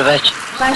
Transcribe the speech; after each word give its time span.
Dobro 0.00 0.12
večer. 0.12 0.32
Pa 0.58 0.66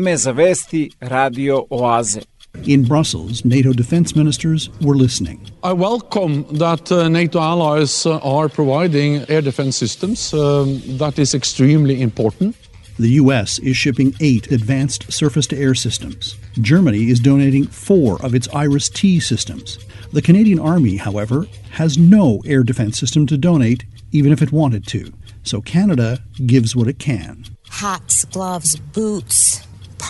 Vreme 0.00 0.10
je 0.10 0.16
za 0.16 0.32
vesti 0.32 0.90
Radio 1.00 1.66
Oaze. 1.70 2.20
In 2.66 2.84
Brussels, 2.84 3.44
NATO 3.44 3.72
defense 3.72 4.16
ministers 4.16 4.70
were 4.80 4.96
listening. 4.96 5.38
I 5.62 5.72
welcome 5.72 6.44
that 6.58 6.90
uh, 6.92 7.08
NATO 7.08 7.38
allies 7.38 8.06
uh, 8.06 8.18
are 8.22 8.48
providing 8.48 9.24
air 9.28 9.42
defense 9.42 9.76
systems. 9.76 10.32
Um, 10.32 10.80
that 10.98 11.18
is 11.18 11.34
extremely 11.34 12.00
important. 12.00 12.56
The 12.98 13.20
U.S. 13.22 13.58
is 13.58 13.76
shipping 13.76 14.14
eight 14.20 14.52
advanced 14.52 15.12
surface 15.12 15.46
to 15.48 15.56
air 15.56 15.74
systems. 15.74 16.36
Germany 16.62 17.10
is 17.10 17.20
donating 17.20 17.66
four 17.66 18.16
of 18.24 18.34
its 18.34 18.48
Iris 18.54 18.88
T 18.88 19.20
systems. 19.20 19.78
The 20.12 20.22
Canadian 20.22 20.60
Army, 20.60 20.96
however, 20.96 21.46
has 21.70 21.98
no 21.98 22.40
air 22.46 22.62
defense 22.62 22.98
system 22.98 23.26
to 23.26 23.36
donate, 23.36 23.84
even 24.12 24.32
if 24.32 24.40
it 24.42 24.50
wanted 24.52 24.86
to. 24.86 25.12
So 25.42 25.60
Canada 25.60 26.18
gives 26.46 26.74
what 26.74 26.88
it 26.88 26.98
can. 26.98 27.44
hats, 27.70 28.24
gloves, 28.26 28.76
boots, 28.92 29.36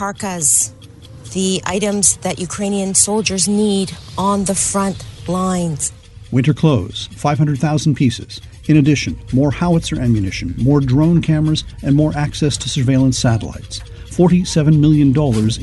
parkas, 0.00 0.73
the 1.35 1.61
items 1.67 2.17
that 2.25 2.38
Ukrainian 2.38 2.94
soldiers 2.94 3.47
need 3.47 3.93
on 4.17 4.44
the 4.44 4.55
front 4.55 5.05
lines. 5.29 5.93
Winter 6.31 6.55
clothes, 6.55 7.08
500,000 7.12 7.94
pieces. 7.94 8.41
In 8.67 8.79
addition, 8.79 9.19
more 9.35 9.50
howitzer 9.50 10.00
ammunition, 10.00 10.55
more 10.56 10.81
drone 10.81 11.20
cameras, 11.20 11.64
and 11.82 11.94
more 11.94 12.17
access 12.17 12.56
to 12.56 12.70
surveillance 12.70 13.19
satellites. 13.19 13.81
$47 14.06 14.81
million 14.81 15.08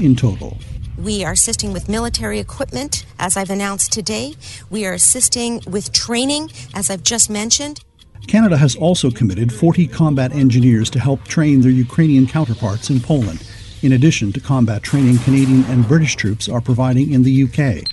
in 0.06 0.16
total. 0.16 0.60
We 1.00 1.26
are 1.26 1.32
assisting 1.32 1.74
with 1.74 1.90
military 1.90 2.38
equipment, 2.38 3.08
as 3.18 3.38
I've 3.38 3.50
announced 3.50 3.92
today. 3.92 4.36
We 4.70 4.86
are 4.86 4.94
assisting 4.94 5.64
with 5.66 5.92
training, 5.94 6.52
as 6.76 6.92
I've 6.92 7.02
just 7.02 7.28
mentioned. 7.32 7.80
Canada 8.28 8.58
has 8.58 8.76
also 8.76 9.10
committed 9.10 9.54
40 9.54 9.88
combat 9.88 10.34
engineers 10.34 10.90
to 10.92 11.00
help 11.00 11.24
train 11.24 11.62
their 11.62 11.72
Ukrainian 11.72 12.28
counterparts 12.28 12.90
in 12.90 13.00
Poland, 13.00 13.42
in 13.84 13.92
addition 13.94 14.32
to 14.34 14.40
combat 14.40 14.84
training 14.84 15.18
Canadian 15.20 15.64
and 15.66 15.88
British 15.88 16.16
troops 16.16 16.50
are 16.50 16.62
providing 16.62 17.12
in 17.14 17.24
the 17.24 17.44
UK. 17.44 17.84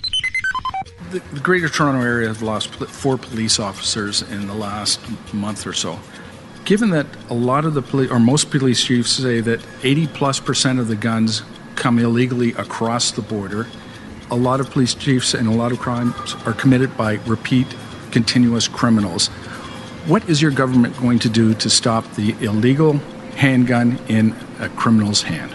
The, 1.11 1.19
the 1.33 1.39
Greater 1.39 1.69
Toronto 1.69 2.01
area 2.01 2.27
has 2.27 2.41
lost 2.41 2.75
four 2.75 3.17
police 3.17 3.59
officers 3.59 4.21
in 4.23 4.47
the 4.47 4.53
last 4.53 4.99
month 5.33 5.67
or 5.67 5.73
so. 5.73 5.99
Given 6.65 6.89
that 6.89 7.05
a 7.29 7.33
lot 7.33 7.65
of 7.65 7.75
the 7.75 7.81
police, 7.81 8.09
or 8.09 8.19
most 8.19 8.49
police 8.49 8.83
chiefs 8.83 9.11
say 9.11 9.39
that 9.41 9.63
80 9.83 10.07
plus 10.07 10.39
percent 10.39 10.79
of 10.79 10.87
the 10.87 10.95
guns 10.95 11.43
come 11.75 11.99
illegally 11.99 12.53
across 12.53 13.11
the 13.11 13.21
border, 13.21 13.67
a 14.31 14.35
lot 14.35 14.59
of 14.59 14.71
police 14.71 14.95
chiefs 14.95 15.35
and 15.35 15.47
a 15.47 15.51
lot 15.51 15.71
of 15.71 15.79
crimes 15.79 16.35
are 16.45 16.53
committed 16.53 16.97
by 16.97 17.13
repeat, 17.27 17.67
continuous 18.11 18.67
criminals. 18.67 19.27
What 20.07 20.27
is 20.27 20.41
your 20.41 20.51
government 20.51 20.97
going 20.97 21.19
to 21.19 21.29
do 21.29 21.53
to 21.53 21.69
stop 21.69 22.11
the 22.15 22.31
illegal 22.43 22.93
handgun 23.35 23.99
in 24.07 24.35
a 24.59 24.69
criminal's 24.69 25.21
hand? 25.21 25.54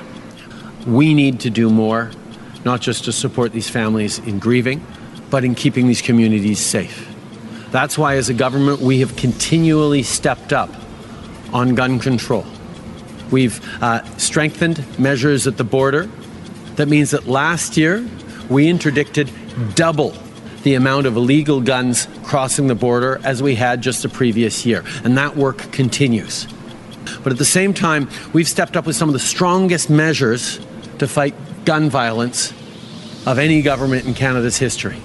We 0.86 1.14
need 1.14 1.40
to 1.40 1.50
do 1.50 1.70
more, 1.70 2.10
not 2.64 2.80
just 2.80 3.04
to 3.04 3.12
support 3.12 3.52
these 3.52 3.68
families 3.68 4.18
in 4.18 4.38
grieving, 4.38 4.84
but 5.30 5.44
in 5.44 5.54
keeping 5.54 5.86
these 5.86 6.02
communities 6.02 6.58
safe. 6.58 7.08
That's 7.70 7.96
why, 7.96 8.16
as 8.16 8.28
a 8.28 8.34
government, 8.34 8.80
we 8.80 9.00
have 9.00 9.14
continually 9.16 10.02
stepped 10.02 10.52
up 10.52 10.70
on 11.52 11.74
gun 11.74 11.98
control. 11.98 12.44
We've 13.30 13.60
uh, 13.82 14.04
strengthened 14.16 14.84
measures 14.98 15.46
at 15.46 15.56
the 15.56 15.64
border. 15.64 16.08
That 16.76 16.88
means 16.88 17.12
that 17.12 17.26
last 17.26 17.76
year 17.76 18.08
we 18.48 18.68
interdicted 18.68 19.30
double 19.74 20.14
the 20.62 20.74
amount 20.74 21.06
of 21.06 21.16
illegal 21.16 21.60
guns 21.60 22.08
crossing 22.24 22.66
the 22.66 22.74
border 22.74 23.20
as 23.24 23.42
we 23.42 23.54
had 23.54 23.82
just 23.82 24.02
the 24.02 24.08
previous 24.08 24.66
year. 24.66 24.84
And 25.04 25.16
that 25.16 25.36
work 25.36 25.58
continues. 25.72 26.46
But 27.22 27.32
at 27.32 27.38
the 27.38 27.44
same 27.44 27.72
time, 27.72 28.08
we've 28.32 28.48
stepped 28.48 28.76
up 28.76 28.86
with 28.86 28.96
some 28.96 29.08
of 29.08 29.12
the 29.12 29.18
strongest 29.18 29.90
measures 29.90 30.58
to 31.00 31.08
fight 31.08 31.34
gun 31.64 31.88
violence 31.88 32.52
of 33.26 33.38
any 33.38 33.62
government 33.62 34.06
in 34.06 34.12
Canada's 34.12 34.58
history. 34.58 34.98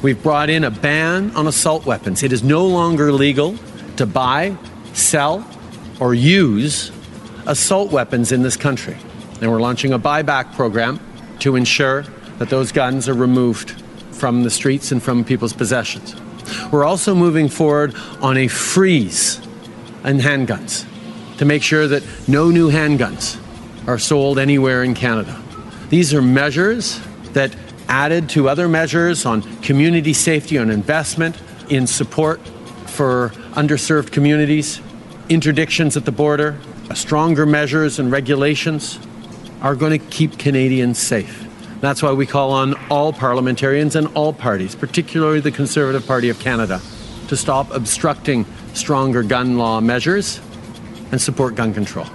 We've 0.00 0.20
brought 0.22 0.50
in 0.50 0.62
a 0.62 0.70
ban 0.70 1.32
on 1.32 1.48
assault 1.48 1.84
weapons. 1.84 2.22
It 2.22 2.32
is 2.32 2.44
no 2.44 2.64
longer 2.64 3.10
legal 3.10 3.56
to 3.96 4.06
buy, 4.06 4.56
sell, 4.92 5.44
or 5.98 6.14
use 6.14 6.92
assault 7.44 7.90
weapons 7.90 8.30
in 8.30 8.42
this 8.42 8.56
country. 8.56 8.96
And 9.40 9.50
we're 9.50 9.60
launching 9.60 9.92
a 9.92 9.98
buyback 9.98 10.54
program 10.54 11.00
to 11.40 11.56
ensure 11.56 12.02
that 12.38 12.48
those 12.48 12.70
guns 12.70 13.08
are 13.08 13.14
removed 13.14 13.72
from 14.12 14.44
the 14.44 14.50
streets 14.50 14.92
and 14.92 15.02
from 15.02 15.24
people's 15.24 15.52
possessions. 15.52 16.14
We're 16.70 16.84
also 16.84 17.16
moving 17.16 17.48
forward 17.48 17.96
on 18.22 18.36
a 18.36 18.46
freeze 18.46 19.38
in 20.04 20.18
handguns 20.18 20.86
to 21.38 21.44
make 21.44 21.64
sure 21.64 21.88
that 21.88 22.04
no 22.28 22.50
new 22.50 22.70
handguns 22.70 23.40
are 23.86 23.98
sold 23.98 24.38
anywhere 24.38 24.82
in 24.82 24.94
Canada. 24.94 25.40
These 25.88 26.12
are 26.12 26.22
measures 26.22 27.00
that 27.32 27.54
added 27.88 28.28
to 28.30 28.48
other 28.48 28.68
measures 28.68 29.24
on 29.24 29.42
community 29.60 30.12
safety, 30.12 30.58
on 30.58 30.70
investment, 30.70 31.36
in 31.68 31.86
support 31.86 32.40
for 32.86 33.30
underserved 33.52 34.10
communities, 34.10 34.80
interdictions 35.28 35.96
at 35.96 36.04
the 36.04 36.12
border, 36.12 36.58
stronger 36.94 37.46
measures 37.46 37.98
and 37.98 38.10
regulations 38.10 38.98
are 39.60 39.74
going 39.74 39.98
to 39.98 40.06
keep 40.06 40.38
Canadians 40.38 40.98
safe. 40.98 41.46
That's 41.80 42.02
why 42.02 42.12
we 42.12 42.26
call 42.26 42.52
on 42.52 42.74
all 42.90 43.12
parliamentarians 43.12 43.96
and 43.96 44.08
all 44.14 44.32
parties, 44.32 44.74
particularly 44.74 45.40
the 45.40 45.52
Conservative 45.52 46.06
Party 46.06 46.28
of 46.28 46.38
Canada, 46.38 46.80
to 47.28 47.36
stop 47.36 47.70
obstructing 47.72 48.46
stronger 48.72 49.22
gun 49.22 49.58
law 49.58 49.80
measures 49.80 50.40
and 51.12 51.20
support 51.20 51.54
gun 51.54 51.74
control. 51.74 52.06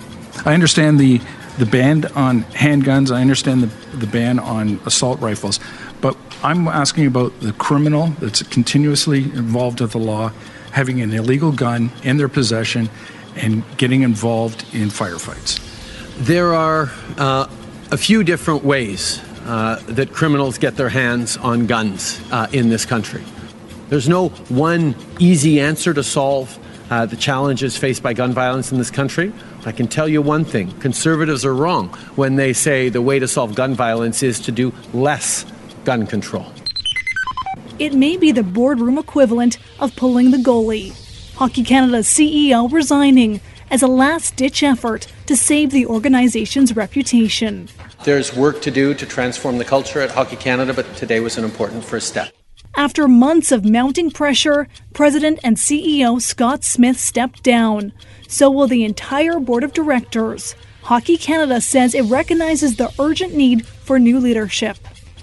I 0.45 0.53
understand 0.53 0.99
the 0.99 1.21
the 1.57 1.65
ban 1.65 2.05
on 2.15 2.43
handguns. 2.43 3.11
I 3.13 3.21
understand 3.21 3.63
the, 3.63 3.97
the 3.97 4.07
ban 4.07 4.39
on 4.39 4.79
assault 4.85 5.19
rifles, 5.19 5.59
but 5.99 6.17
I'm 6.43 6.67
asking 6.67 7.05
about 7.07 7.39
the 7.39 7.53
criminal 7.53 8.07
that's 8.19 8.41
continuously 8.43 9.23
involved 9.23 9.81
with 9.81 9.91
the 9.91 9.99
law, 9.99 10.31
having 10.71 11.01
an 11.01 11.13
illegal 11.13 11.51
gun 11.51 11.91
in 12.03 12.17
their 12.17 12.29
possession, 12.29 12.89
and 13.35 13.63
getting 13.77 14.01
involved 14.01 14.65
in 14.73 14.89
firefights. 14.89 15.59
There 16.17 16.53
are 16.53 16.91
uh, 17.17 17.47
a 17.91 17.97
few 17.97 18.23
different 18.23 18.63
ways 18.63 19.21
uh, 19.45 19.81
that 19.87 20.13
criminals 20.13 20.57
get 20.57 20.75
their 20.75 20.89
hands 20.89 21.37
on 21.37 21.67
guns 21.67 22.21
uh, 22.31 22.47
in 22.51 22.69
this 22.69 22.85
country. 22.85 23.23
There's 23.89 24.07
no 24.07 24.29
one 24.49 24.95
easy 25.19 25.59
answer 25.59 25.93
to 25.93 26.03
solve 26.03 26.57
uh, 26.89 27.05
the 27.05 27.15
challenges 27.15 27.77
faced 27.77 28.03
by 28.03 28.13
gun 28.13 28.33
violence 28.33 28.71
in 28.71 28.77
this 28.77 28.91
country. 28.91 29.33
I 29.63 29.71
can 29.71 29.87
tell 29.87 30.07
you 30.07 30.21
one 30.21 30.43
thing 30.43 30.71
conservatives 30.79 31.45
are 31.45 31.53
wrong 31.53 31.89
when 32.15 32.35
they 32.35 32.51
say 32.51 32.89
the 32.89 33.01
way 33.01 33.19
to 33.19 33.27
solve 33.27 33.53
gun 33.53 33.75
violence 33.75 34.23
is 34.23 34.39
to 34.41 34.51
do 34.51 34.73
less 34.93 35.45
gun 35.83 36.07
control. 36.07 36.51
It 37.77 37.93
may 37.93 38.17
be 38.17 38.31
the 38.31 38.43
boardroom 38.43 38.97
equivalent 38.97 39.57
of 39.79 39.95
pulling 39.95 40.31
the 40.31 40.37
goalie. 40.37 40.95
Hockey 41.35 41.63
Canada's 41.63 42.07
CEO 42.07 42.71
resigning 42.71 43.39
as 43.69 43.81
a 43.81 43.87
last 43.87 44.35
ditch 44.35 44.63
effort 44.63 45.07
to 45.27 45.35
save 45.35 45.71
the 45.71 45.85
organization's 45.85 46.75
reputation. 46.75 47.69
There's 48.03 48.35
work 48.35 48.61
to 48.63 48.71
do 48.71 48.93
to 48.95 49.05
transform 49.05 49.57
the 49.59 49.65
culture 49.65 50.01
at 50.01 50.11
Hockey 50.11 50.35
Canada, 50.35 50.73
but 50.73 50.95
today 50.95 51.19
was 51.19 51.37
an 51.37 51.43
important 51.43 51.85
first 51.85 52.07
step. 52.07 52.33
After 52.75 53.07
months 53.07 53.51
of 53.51 53.65
mounting 53.65 54.11
pressure, 54.11 54.67
President 54.93 55.39
and 55.43 55.57
CEO 55.57 56.21
Scott 56.21 56.63
Smith 56.63 56.99
stepped 56.99 57.43
down. 57.43 57.91
So 58.31 58.49
will 58.49 58.67
the 58.67 58.85
entire 58.85 59.39
board 59.41 59.65
of 59.65 59.73
directors. 59.73 60.55
Hockey 60.83 61.17
Canada 61.17 61.59
says 61.59 61.93
it 61.93 62.03
recognizes 62.03 62.77
the 62.77 62.89
urgent 62.97 63.35
need 63.35 63.65
for 63.65 63.99
new 63.99 64.19
leadership. 64.19 64.77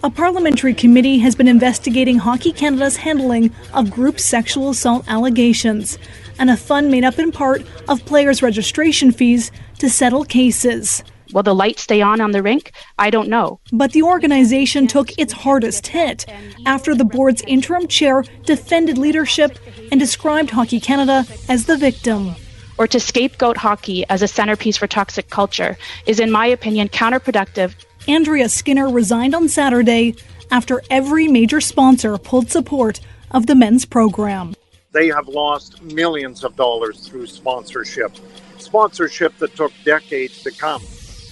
A 0.05 0.11
parliamentary 0.11 0.75
committee 0.75 1.19
has 1.21 1.35
been 1.35 1.49
investigating 1.49 2.19
Hockey 2.19 2.53
Canada's 2.53 2.99
handling 2.99 3.50
of 3.73 3.91
group 3.91 4.21
sexual 4.21 4.69
assault 4.69 5.09
allegations 5.09 5.99
and 6.38 6.50
a 6.50 6.57
fund 6.57 6.91
made 6.91 7.03
up 7.03 7.19
in 7.19 7.33
part 7.33 7.62
of 7.88 8.05
players' 8.05 8.43
registration 8.43 9.11
fees 9.11 9.50
to 9.79 9.88
settle 9.88 10.25
cases. 10.25 11.03
Will 11.33 11.43
the 11.43 11.55
lights 11.55 11.85
stay 11.85 12.03
on 12.03 12.21
on 12.21 12.33
the 12.33 12.43
rink? 12.43 12.73
I 12.99 13.09
don't 13.09 13.31
know. 13.31 13.59
But 13.73 13.93
the 13.93 14.03
organization 14.03 14.87
took 14.87 15.19
its 15.19 15.33
hardest 15.33 15.87
hit 15.87 16.27
after 16.67 16.95
the 16.95 17.07
board's 17.07 17.43
interim 17.47 17.88
chair 17.88 18.23
defended 18.45 18.99
leadership 18.99 19.59
and 19.91 19.99
described 19.99 20.50
Hockey 20.50 20.79
Canada 20.79 21.25
as 21.49 21.65
the 21.65 21.79
victim. 21.79 22.37
Or 22.78 22.87
to 22.87 23.00
scapegoat 23.00 23.56
hockey 23.56 24.04
as 24.08 24.23
a 24.23 24.28
centerpiece 24.28 24.76
for 24.76 24.87
toxic 24.87 25.30
culture 25.30 25.76
is, 26.06 26.20
in 26.20 26.30
my 26.30 26.47
opinion, 26.47 26.88
counterproductive. 26.88 27.75
Andrea 28.06 28.49
Skinner 28.49 28.88
resigned 28.88 29.35
on 29.35 29.49
Saturday 29.49 30.14
after 30.50 30.82
every 30.90 31.28
major 31.28 31.61
sponsor 31.61 32.16
pulled 32.16 32.50
support 32.50 33.00
of 33.32 33.47
the 33.47 33.54
men's 33.54 33.85
program. 33.85 34.54
They 34.92 35.08
have 35.08 35.28
lost 35.28 35.82
millions 35.82 36.44
of 36.44 36.56
dollars 36.56 37.06
through 37.06 37.26
sponsorship, 37.26 38.12
sponsorship 38.56 39.37
that 39.38 39.54
took 39.54 39.73
decades 39.85 40.42
to 40.44 40.50
come 40.50 40.82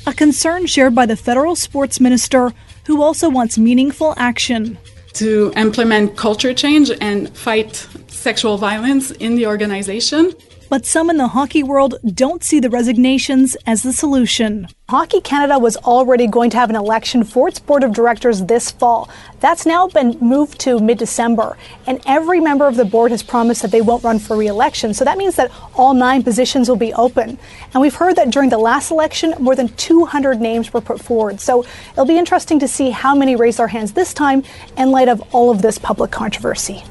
a 0.06 0.14
concern 0.14 0.66
shared 0.66 0.94
by 0.94 1.04
the 1.04 1.16
federal 1.16 1.56
sports 1.56 2.00
minister, 2.00 2.52
who 2.86 3.02
also 3.02 3.28
wants 3.28 3.58
meaningful 3.58 4.14
action. 4.16 4.78
To 5.14 5.52
implement 5.56 6.16
culture 6.16 6.54
change 6.54 6.90
and 7.00 7.28
fight 7.36 7.86
sexual 8.06 8.56
violence 8.56 9.10
in 9.10 9.34
the 9.34 9.46
organization. 9.46 10.32
But 10.68 10.84
some 10.84 11.10
in 11.10 11.16
the 11.16 11.28
hockey 11.28 11.62
world 11.62 11.94
don't 12.04 12.42
see 12.42 12.60
the 12.60 12.70
resignations 12.70 13.56
as 13.66 13.82
the 13.82 13.92
solution. 13.92 14.68
Hockey 14.88 15.20
Canada 15.20 15.58
was 15.58 15.76
already 15.78 16.28
going 16.28 16.48
to 16.50 16.56
have 16.58 16.70
an 16.70 16.76
election 16.76 17.24
for 17.24 17.48
its 17.48 17.58
board 17.58 17.82
of 17.82 17.92
directors 17.92 18.44
this 18.44 18.70
fall. 18.70 19.08
That's 19.40 19.66
now 19.66 19.88
been 19.88 20.16
moved 20.20 20.60
to 20.60 20.78
mid 20.78 20.96
December, 20.96 21.56
and 21.88 22.00
every 22.06 22.38
member 22.38 22.68
of 22.68 22.76
the 22.76 22.84
board 22.84 23.10
has 23.10 23.20
promised 23.20 23.62
that 23.62 23.72
they 23.72 23.80
won't 23.80 24.04
run 24.04 24.20
for 24.20 24.36
re 24.36 24.46
election. 24.46 24.94
So 24.94 25.04
that 25.04 25.18
means 25.18 25.34
that 25.34 25.50
all 25.74 25.92
nine 25.92 26.22
positions 26.22 26.68
will 26.68 26.76
be 26.76 26.94
open. 26.94 27.36
And 27.74 27.80
we've 27.80 27.96
heard 27.96 28.14
that 28.14 28.30
during 28.30 28.48
the 28.48 28.58
last 28.58 28.92
election, 28.92 29.34
more 29.40 29.56
than 29.56 29.70
200 29.70 30.40
names 30.40 30.72
were 30.72 30.80
put 30.80 31.00
forward. 31.00 31.40
So 31.40 31.64
it'll 31.90 32.04
be 32.04 32.16
interesting 32.16 32.60
to 32.60 32.68
see 32.68 32.90
how 32.90 33.12
many 33.12 33.34
raise 33.34 33.56
their 33.56 33.66
hands 33.66 33.92
this 33.92 34.14
time 34.14 34.44
in 34.76 34.92
light 34.92 35.08
of 35.08 35.20
all 35.34 35.50
of 35.50 35.62
this 35.62 35.78
public 35.78 36.12
controversy. 36.12 36.84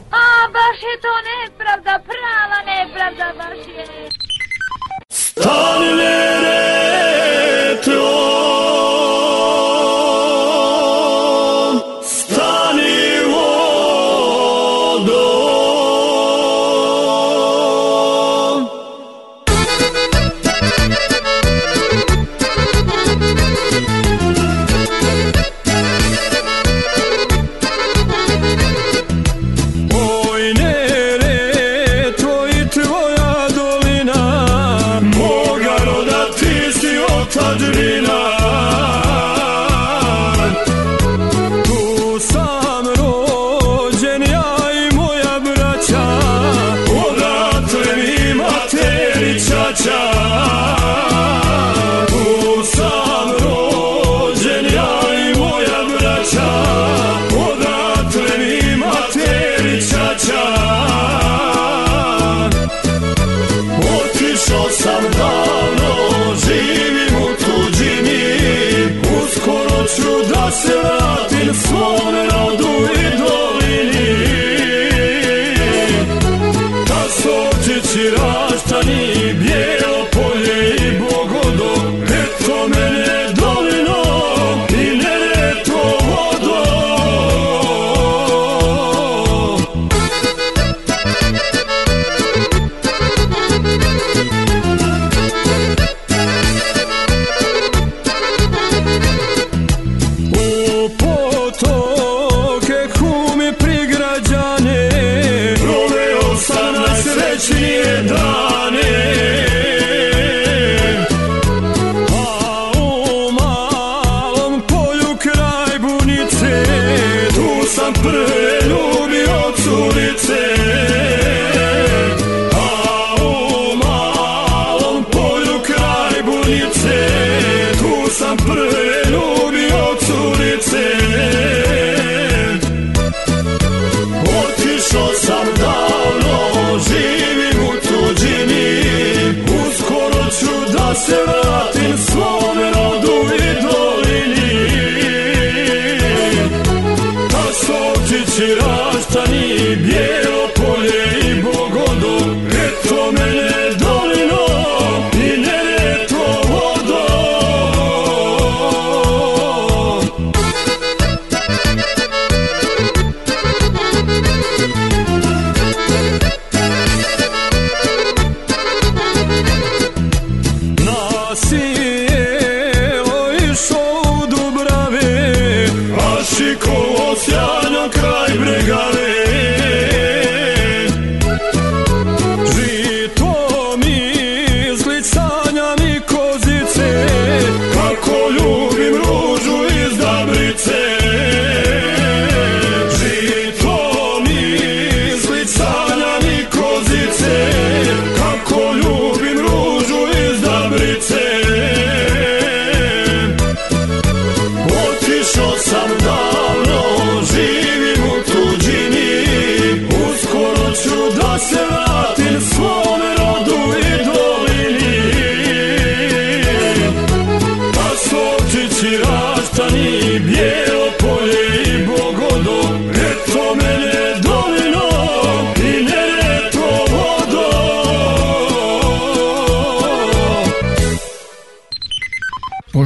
Petrol. 7.75 9.14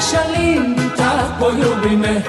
šalim, 0.00 0.76
tad 0.96 1.40
poljubi 1.40 1.96
me, 1.96 2.22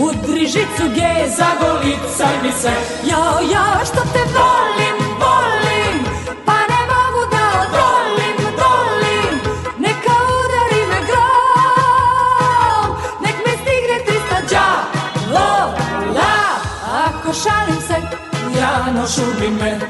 udri 0.00 0.46
žicu 0.46 0.86
G, 0.94 1.00
zagolicaj 1.36 2.42
mi 2.42 2.52
se. 2.52 2.72
Jao, 3.04 3.40
jao, 3.52 3.84
što 3.84 4.00
te 4.12 4.22
volim, 4.36 4.96
volim, 5.20 6.04
pa 6.46 6.52
ne 6.52 6.80
mogu 6.92 7.22
da 7.34 7.44
odolim, 7.62 8.36
dolim, 8.60 9.34
neka 9.78 10.14
udari 10.38 10.82
me 10.90 11.00
grom, 11.08 12.88
nek 13.22 13.36
me 13.46 13.52
stigne 13.60 13.98
trista 14.06 14.38
đavola. 14.50 16.32
Ako 17.04 17.32
šalim 17.32 17.80
se, 17.88 17.96
Janoš, 18.60 19.18
ubij 19.18 19.50
me, 19.50 19.80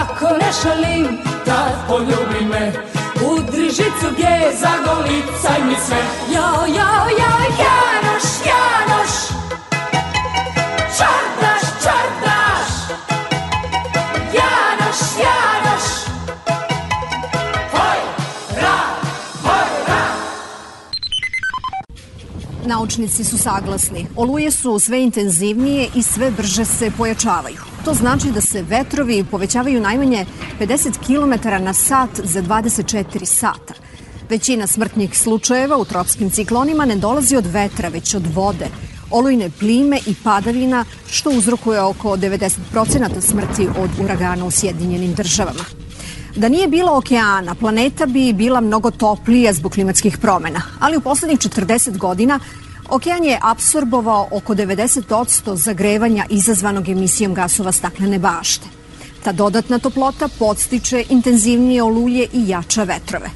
ako 0.00 0.26
ne 0.40 0.50
šalim, 0.62 1.18
tad 1.44 1.74
poljubi 1.88 2.44
me, 2.50 2.93
udri 3.32 3.68
žicu 3.70 4.08
G, 4.16 4.22
zagolicaj 4.60 5.64
mi 5.66 5.74
se. 5.74 5.96
Jao, 6.34 6.66
jao, 6.66 7.06
jao, 7.18 7.40
Janoš, 7.58 8.26
Janoš, 8.46 9.12
čardaš, 10.98 11.62
čardaš, 11.82 12.68
Janoš, 14.34 15.00
Janoš, 15.24 15.86
Hoj, 17.72 17.98
ra, 18.62 18.78
hoj, 19.42 19.68
ra. 19.88 20.04
Naučnici 22.66 23.24
su 23.24 23.38
saglasni. 23.38 24.06
Oluje 24.16 24.50
su 24.50 24.78
sve 24.78 25.02
intenzivnije 25.02 25.88
i 25.94 26.02
sve 26.02 26.30
brže 26.30 26.64
se 26.64 26.90
pojačavaju. 26.98 27.60
To 27.84 27.94
znači 27.94 28.30
da 28.30 28.40
se 28.40 28.62
vetrovi 28.62 29.24
povećavaju 29.30 29.80
najmanje 29.80 30.26
50 30.60 30.98
km 31.06 31.64
na 31.64 31.72
sat 31.72 32.10
za 32.24 32.42
24 32.42 33.24
sata. 33.24 33.74
Većina 34.30 34.66
smrtnih 34.66 35.18
slučajeva 35.18 35.76
u 35.76 35.84
tropskim 35.84 36.30
ciklonima 36.30 36.84
ne 36.84 36.96
dolazi 36.96 37.36
od 37.36 37.46
vetra, 37.46 37.88
već 37.88 38.14
od 38.14 38.26
vode, 38.34 38.66
olujne 39.10 39.50
plime 39.60 39.98
i 40.06 40.14
padavina, 40.24 40.84
što 41.10 41.30
uzrokuje 41.30 41.80
oko 41.80 42.16
90% 42.16 43.20
smrti 43.20 43.68
od 43.78 43.90
uragana 44.04 44.44
u 44.44 44.50
Sjedinjenim 44.50 45.14
državama. 45.14 45.64
Da 46.36 46.48
nije 46.48 46.68
bilo 46.68 46.96
okeana, 46.96 47.54
planeta 47.54 48.06
bi 48.06 48.32
bila 48.32 48.60
mnogo 48.60 48.90
toplija 48.90 49.52
zbog 49.52 49.72
klimatskih 49.72 50.18
promena, 50.18 50.62
ali 50.80 50.96
u 50.96 51.00
poslednjih 51.00 51.38
40 51.38 51.98
godina 51.98 52.40
okean 52.88 53.24
je 53.24 53.38
apsorbovao 53.42 54.28
oko 54.30 54.54
90% 54.54 55.54
zagrevanja 55.54 56.24
izazvanog 56.30 56.88
emisijom 56.88 57.34
gasova 57.34 57.72
staklene 57.72 58.18
bašte. 58.18 58.73
Ta 59.24 59.32
dodatna 59.32 59.78
toplota 59.78 60.28
podstiče 60.38 61.04
intenzivnije 61.08 61.82
oluje 61.82 62.26
i 62.32 62.48
jača 62.48 62.82
vetrove. 62.82 63.30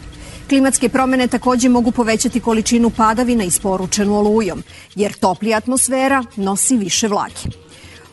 Klimatske 0.48 0.88
promene 0.88 1.26
takođe 1.26 1.68
mogu 1.68 1.90
povećati 1.92 2.40
količinu 2.40 2.90
padavina 2.90 3.44
isporučenu 3.44 4.18
olujom, 4.18 4.62
jer 4.94 5.12
toplija 5.12 5.56
atmosfera 5.56 6.24
nosi 6.36 6.76
više 6.76 7.08
vlage. 7.08 7.48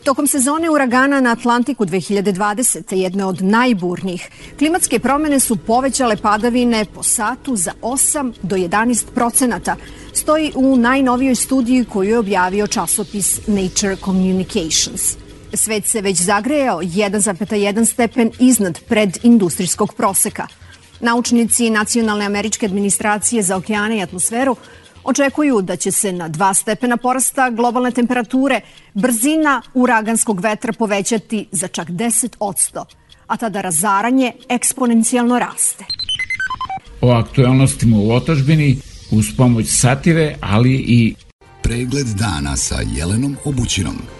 Tokom 0.04 0.26
sezone 0.26 0.70
uragana 0.70 1.20
na 1.20 1.32
Atlantiku 1.32 1.86
2020. 1.86 2.94
jedne 2.94 3.24
od 3.24 3.42
najburnijih, 3.42 4.28
klimatske 4.58 4.98
promene 4.98 5.40
su 5.40 5.56
povećale 5.56 6.16
padavine 6.16 6.84
po 6.94 7.02
satu 7.02 7.56
za 7.56 7.72
8 7.82 8.32
do 8.42 8.56
11 8.56 9.04
procenata, 9.14 9.76
stoji 10.12 10.52
u 10.54 10.76
najnovijoj 10.76 11.34
studiji 11.34 11.84
koju 11.84 12.08
je 12.08 12.18
objavio 12.18 12.66
časopis 12.66 13.40
Nature 13.46 13.96
Communications. 14.04 15.25
Svet 15.54 15.86
se 15.86 16.00
već 16.00 16.20
zagrejao 16.20 16.82
1,1 16.82 17.84
stepen 17.84 18.30
iznad 18.38 18.80
predindustrijskog 18.88 19.94
proseka. 19.94 20.46
Naučnici 21.00 21.70
Nacionalne 21.70 22.24
američke 22.24 22.66
administracije 22.66 23.42
za 23.42 23.56
okeane 23.56 23.98
i 23.98 24.02
atmosferu 24.02 24.56
očekuju 25.04 25.62
da 25.62 25.76
će 25.76 25.92
se 25.92 26.12
na 26.12 26.28
2 26.28 26.54
stepena 26.54 26.96
porasta 26.96 27.50
globalne 27.50 27.90
temperature 27.90 28.60
brzina 28.94 29.62
uraganskog 29.74 30.40
vetra 30.40 30.72
povećati 30.72 31.46
za 31.52 31.68
čak 31.68 31.88
10%, 31.88 32.84
a 33.26 33.36
tada 33.36 33.60
razaranje 33.60 34.32
eksponencijalno 34.48 35.38
raste. 35.38 35.84
O 37.00 37.10
aktualnostima 37.10 37.96
u 37.98 38.10
otačbini 38.10 38.78
uz 39.10 39.26
pomoć 39.36 39.66
satire, 39.68 40.36
ali 40.40 40.72
i 40.72 41.14
Pregled 41.62 42.06
dana 42.06 42.56
sa 42.56 42.76
Jelenom 42.96 43.36
Obućinom. 43.44 44.15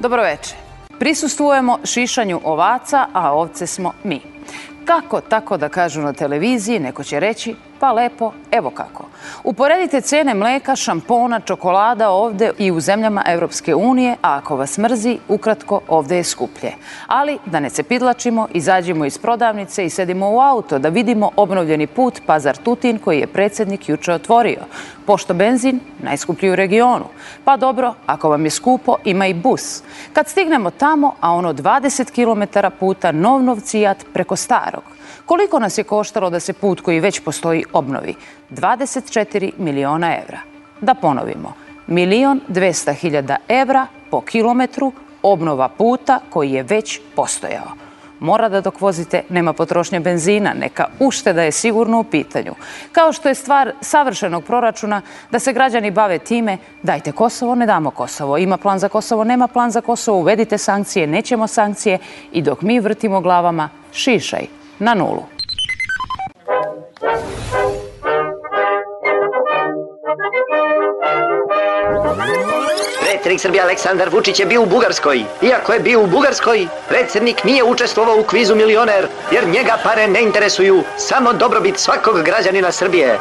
Dobroveče. 0.00 0.54
Prisustvujemo 0.98 1.78
šišanju 1.84 2.40
ovaca, 2.44 3.06
a 3.12 3.32
ovce 3.32 3.66
smo 3.66 3.92
mi. 4.04 4.20
Kako 4.84 5.20
tako 5.20 5.56
da 5.56 5.68
kažu 5.68 6.00
na 6.00 6.12
televiziji, 6.12 6.78
neko 6.78 7.04
će 7.04 7.20
reći, 7.20 7.54
pa 7.80 7.92
lepo, 7.92 8.32
evo 8.50 8.70
kako. 8.70 9.04
Uporedite 9.44 10.00
cene 10.00 10.34
mleka, 10.34 10.76
šampona, 10.76 11.40
čokolada 11.40 12.10
ovde 12.10 12.50
i 12.58 12.70
u 12.70 12.80
zemljama 12.80 13.22
Evropske 13.26 13.74
unije, 13.74 14.16
a 14.22 14.36
ako 14.36 14.56
vas 14.56 14.78
mrzi, 14.78 15.18
ukratko, 15.28 15.80
ovde 15.88 16.16
je 16.16 16.24
skuplje. 16.24 16.72
Ali 17.06 17.38
da 17.46 17.60
ne 17.60 17.70
cepidlačimo, 17.70 18.48
izađimo 18.54 19.04
iz 19.04 19.18
prodavnice 19.18 19.84
i 19.84 19.90
sedimo 19.90 20.30
u 20.30 20.40
auto 20.40 20.78
da 20.78 20.88
vidimo 20.88 21.30
obnovljeni 21.36 21.86
put 21.86 22.20
Pazar-Tutin 22.26 22.98
koji 22.98 23.20
je 23.20 23.26
predsednik 23.26 23.88
juče 23.88 24.12
otvorio. 24.12 24.60
Pošto 25.06 25.34
benzin, 25.34 25.80
najskuplji 26.02 26.50
u 26.50 26.56
regionu. 26.56 27.04
Pa 27.44 27.56
dobro, 27.56 27.94
ako 28.06 28.28
vam 28.28 28.44
je 28.44 28.50
skupo, 28.50 28.96
ima 29.04 29.26
i 29.26 29.34
bus. 29.34 29.82
Kad 30.12 30.28
stignemo 30.28 30.70
tamo, 30.70 31.14
a 31.20 31.32
ono 31.32 31.52
20 31.52 32.10
km 32.12 32.58
puta 32.78 33.12
nov 33.12 33.60
cijat 33.60 34.04
preko 34.12 34.36
starog. 34.36 34.99
Koliko 35.30 35.58
nas 35.58 35.78
je 35.78 35.84
koštalo 35.84 36.30
da 36.30 36.40
se 36.40 36.52
put 36.52 36.80
koji 36.80 37.00
već 37.00 37.20
postoji 37.20 37.64
obnovi? 37.72 38.14
24 38.50 39.50
miliona 39.58 40.16
evra. 40.16 40.38
Da 40.80 40.94
ponovimo, 40.94 41.52
milion 41.86 42.40
200 42.48 42.94
hiljada 42.94 43.36
evra 43.48 43.86
po 44.10 44.20
kilometru 44.20 44.92
obnova 45.22 45.68
puta 45.68 46.18
koji 46.30 46.50
je 46.50 46.62
već 46.62 47.00
postojao. 47.16 47.70
Mora 48.20 48.48
da 48.48 48.60
dok 48.60 48.80
vozite 48.80 49.22
nema 49.28 49.52
potrošnje 49.52 50.00
benzina, 50.00 50.54
neka 50.54 50.86
ušteda 51.00 51.42
je 51.42 51.52
sigurno 51.52 52.00
u 52.00 52.04
pitanju. 52.04 52.54
Kao 52.92 53.12
što 53.12 53.28
je 53.28 53.34
stvar 53.34 53.72
savršenog 53.80 54.44
proračuna 54.44 55.02
da 55.30 55.38
se 55.38 55.52
građani 55.52 55.90
bave 55.90 56.18
time 56.18 56.58
dajte 56.82 57.12
Kosovo, 57.12 57.54
ne 57.54 57.66
damo 57.66 57.90
Kosovo, 57.90 58.38
ima 58.38 58.56
plan 58.56 58.78
za 58.78 58.88
Kosovo, 58.88 59.24
nema 59.24 59.48
plan 59.48 59.70
za 59.70 59.80
Kosovo, 59.80 60.18
uvedite 60.18 60.58
sankcije, 60.58 61.06
nećemo 61.06 61.46
sankcije 61.46 61.98
i 62.32 62.42
dok 62.42 62.62
mi 62.62 62.80
vrtimo 62.80 63.20
glavama, 63.20 63.68
šišaj, 63.92 64.59
na 64.80 64.94
nulu. 64.94 65.24
Predsednik 73.00 73.40
Srbije 73.40 73.62
Aleksandar 73.62 74.08
Vučić 74.08 74.40
je 74.40 74.46
bio 74.46 74.62
u 74.62 74.66
Bugarskoj. 74.66 75.24
Iako 75.42 75.72
je 75.72 75.80
bio 75.80 76.00
u 76.00 76.06
Bugarskoj, 76.06 76.66
predsednik 76.88 77.44
nije 77.44 77.64
učestvovao 77.64 78.20
u 78.20 78.24
kvizu 78.24 78.54
milioner, 78.54 79.06
jer 79.30 79.48
njega 79.48 79.76
pare 79.84 80.08
ne 80.08 80.22
interesuju, 80.22 80.82
samo 80.96 81.32
dobrobit 81.32 81.78
svakog 81.78 82.22
građanina 82.22 82.72
Srbije. 82.72 83.18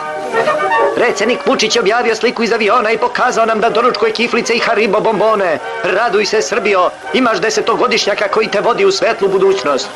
Predsednik 0.95 1.39
Vučić 1.45 1.75
je 1.75 1.81
objavio 1.81 2.15
sliku 2.15 2.43
iz 2.43 2.53
aviona 2.53 2.91
i 2.91 2.97
pokazao 2.97 3.45
nam 3.45 3.59
da 3.59 3.69
doručkuje 3.69 4.11
kiflice 4.11 4.53
i 4.53 4.59
haribo 4.59 4.99
bombone. 4.99 5.59
Raduj 5.83 6.25
se 6.25 6.41
Srbijo, 6.41 6.89
imaš 7.13 7.41
desetogodišnjaka 7.41 8.27
koji 8.27 8.47
te 8.47 8.61
vodi 8.61 8.85
u 8.85 8.91
svetlu 8.91 9.27
budućnost. 9.27 9.89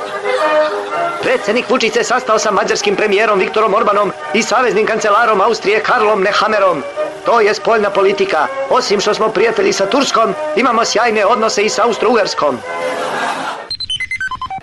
Predsednik 1.24 1.70
Vučić 1.70 1.94
se 1.94 2.04
sastao 2.04 2.40
sa 2.40 2.52
mađarskim 2.52 2.96
premijerom 2.96 3.40
Viktorom 3.40 3.74
Orbanom 3.74 4.12
i 4.34 4.44
saveznim 4.44 4.86
kancelarom 4.86 5.42
Austrije 5.42 5.84
Karlom 5.84 6.22
Nehamerom. 6.22 6.84
To 7.26 7.40
je 7.42 7.54
spoljna 7.54 7.90
politika. 7.90 8.48
Osim 8.70 9.00
što 9.00 9.14
smo 9.14 9.30
prijatelji 9.30 9.74
sa 9.74 9.86
Turskom, 9.86 10.34
imamo 10.56 10.86
sjajne 10.86 11.26
odnose 11.26 11.64
i 11.64 11.70
sa 11.70 11.84
Austro-Ugarskom. 11.84 12.58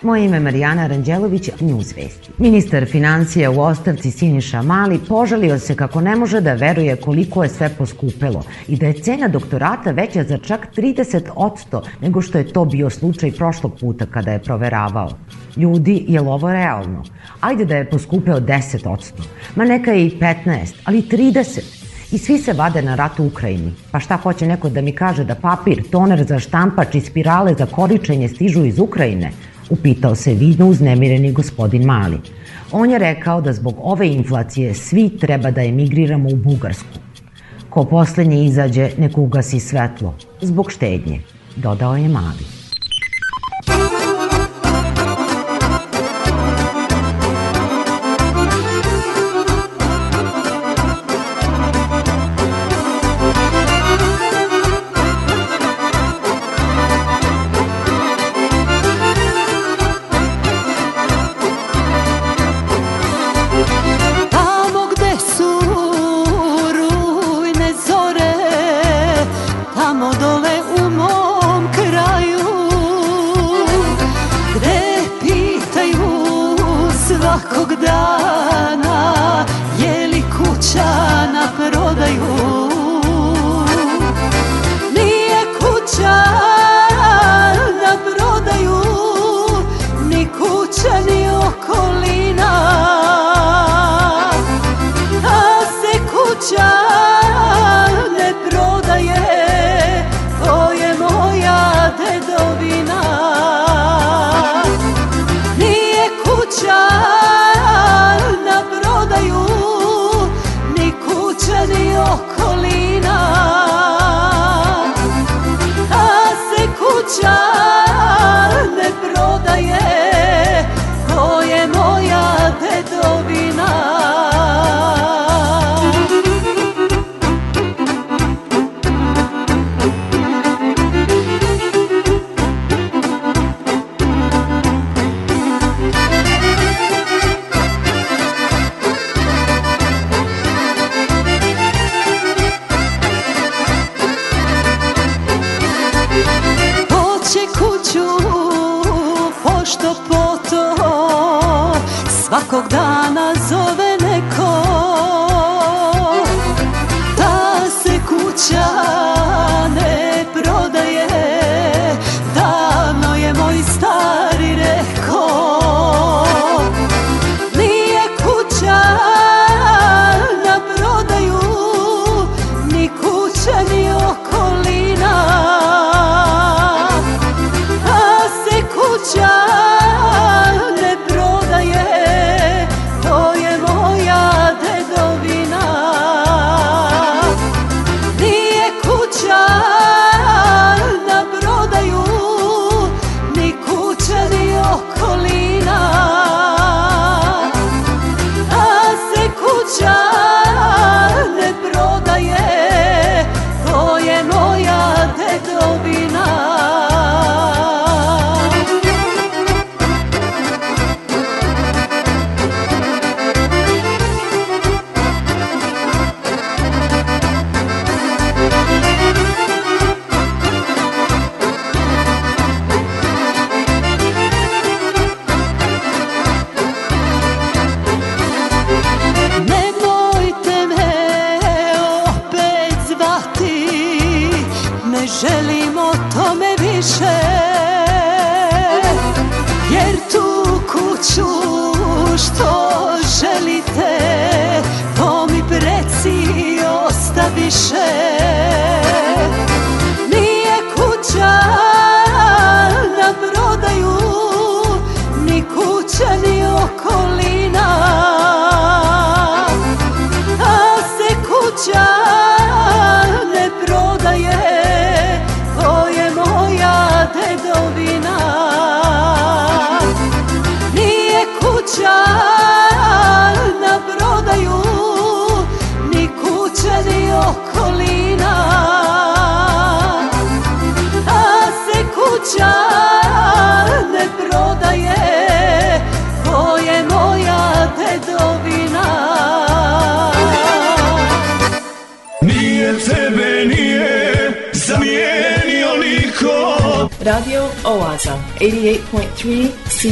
Moje 0.02 0.24
ime 0.24 0.36
je 0.36 0.40
Marijana 0.40 0.86
Ranđelović, 0.86 1.50
Newsvesti. 1.60 2.30
Ministar 2.38 2.86
financija 2.86 3.50
u 3.50 3.60
ostavci 3.60 4.10
Siniša 4.10 4.62
Mali 4.62 5.00
požalio 5.08 5.58
se 5.58 5.74
kako 5.76 6.00
ne 6.00 6.16
može 6.16 6.40
da 6.40 6.54
veruje 6.54 6.96
koliko 6.96 7.42
je 7.42 7.48
sve 7.48 7.68
poskupelo 7.78 8.42
i 8.68 8.76
da 8.76 8.86
je 8.86 8.92
cena 8.92 9.28
doktorata 9.28 9.90
veća 9.90 10.24
za 10.24 10.38
čak 10.38 10.68
30% 10.76 11.82
nego 12.00 12.22
što 12.22 12.38
je 12.38 12.52
to 12.52 12.64
bio 12.64 12.90
slučaj 12.90 13.32
prošlog 13.32 13.78
puta 13.80 14.06
kada 14.06 14.32
je 14.32 14.42
proveravao. 14.42 15.10
Ljudi, 15.56 16.04
je 16.08 16.20
li 16.20 16.28
ovo 16.28 16.52
realno? 16.52 17.04
Ajde 17.40 17.64
da 17.64 17.76
je 17.76 17.90
poskupeo 17.90 18.40
10%, 18.40 19.12
ma 19.56 19.64
neka 19.64 19.92
je 19.92 20.06
i 20.06 20.18
15, 20.20 20.74
ali 20.84 21.02
30%. 21.02 21.60
I 22.12 22.18
svi 22.18 22.38
se 22.38 22.52
vade 22.52 22.82
na 22.82 22.94
rat 22.94 23.20
u 23.20 23.26
Ukrajini. 23.26 23.72
Pa 23.90 24.00
šta 24.00 24.16
hoće 24.16 24.46
neko 24.46 24.68
da 24.68 24.80
mi 24.80 24.92
kaže 24.92 25.24
da 25.24 25.34
papir, 25.34 25.82
toner 25.90 26.24
za 26.24 26.38
štampač 26.38 26.94
i 26.94 27.00
spirale 27.00 27.54
za 27.54 27.66
koričenje 27.66 28.28
stižu 28.28 28.64
iz 28.64 28.78
Ukrajine? 28.78 29.30
Upitao 29.70 30.14
se 30.14 30.34
vidno 30.34 30.66
uznemireni 30.68 31.32
gospodin 31.32 31.84
Mali. 31.84 32.18
On 32.72 32.90
je 32.90 32.98
rekao 32.98 33.40
da 33.40 33.52
zbog 33.52 33.74
ove 33.78 34.08
inflacije 34.08 34.74
svi 34.74 35.08
treba 35.18 35.50
da 35.50 35.62
emigriramo 35.62 36.28
u 36.28 36.36
Bugarsku. 36.36 36.98
Ko 37.70 37.84
poslednji 37.84 38.44
izađe, 38.44 38.90
neko 38.98 39.20
ugasi 39.20 39.60
svetlo. 39.60 40.14
Zbog 40.40 40.72
štednje, 40.72 41.20
dodao 41.56 41.96
je 41.96 42.08
Mali. 42.08 42.59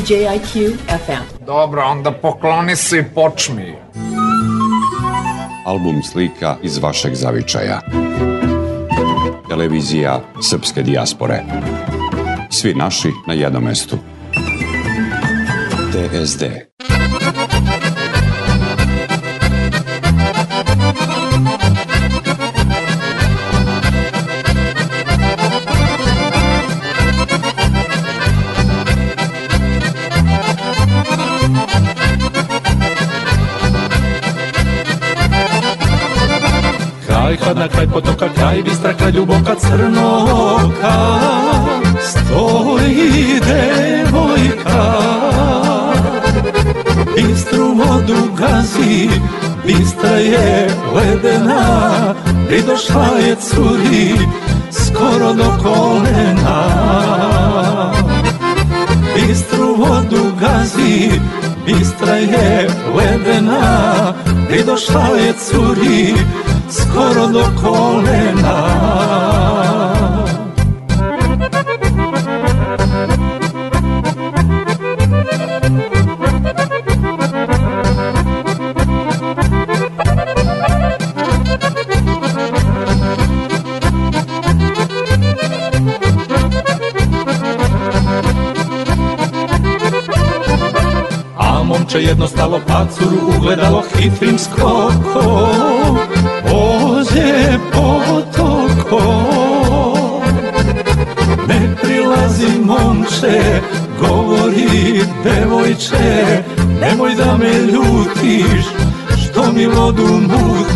CJIQ 0.09 0.77
FM. 0.89 1.45
Dobro, 1.47 1.83
onda 1.83 2.13
pokloni 2.13 2.77
se 2.77 2.99
i 2.99 3.05
počmi. 3.15 3.75
Album 5.65 6.03
slika 6.03 6.57
iz 6.63 6.79
vašeg 6.79 7.15
zavičaja. 7.15 7.81
Televizija 9.49 10.21
Srpske 10.43 10.83
dijaspore. 10.83 11.43
Svi 12.51 12.75
naši 12.75 13.09
na 13.27 13.35
jednom 13.35 13.65
mestu. 13.65 13.99
TSD. 15.93 16.45
Kraj 37.49 37.55
hladna, 37.55 37.69
kraj 37.69 37.87
potoka, 37.87 38.29
kraj 38.35 38.63
bistra, 38.63 38.93
kraj 38.95 39.11
ljuboka 39.11 39.55
crnoka. 39.59 40.97
Stoji 42.01 43.41
devojka. 43.49 44.85
Bistru 47.17 47.65
vodu 47.65 48.33
gazi, 48.37 49.09
bistra 49.67 50.11
je 50.11 50.69
ledena. 50.95 52.15
I 52.51 52.63
došla 52.63 53.09
je 53.27 53.37
curi 53.37 54.19
skoro 54.71 55.33
do 55.33 55.53
kolena. 55.63 56.61
Bistru 59.15 59.75
vodu 59.77 60.33
gazi, 60.41 61.11
bistra 61.67 62.15
je 62.15 62.69
ledena. 62.97 64.15
I 64.51 64.65
došla 64.65 65.09
je 65.17 65.33
curi 65.33 66.15
skoro 66.71 67.27
do 67.27 67.45
kolena. 67.61 68.59
A 91.37 91.99
jedno 91.99 92.27
stalo 92.27 92.61
pacuru 92.67 93.33
ugledalo 93.39 93.83
hitrim 93.97 94.39
skokom 94.39 95.78
momče, 103.23 103.61
govori 104.01 105.03
devojče 105.25 106.43
Nemoj 106.81 107.15
da 107.15 107.37
me 107.37 107.53
ljutiš, 107.73 108.65
što 109.17 109.53
mi 109.53 109.67
vodu 109.67 110.07
mutiš. 110.07 110.69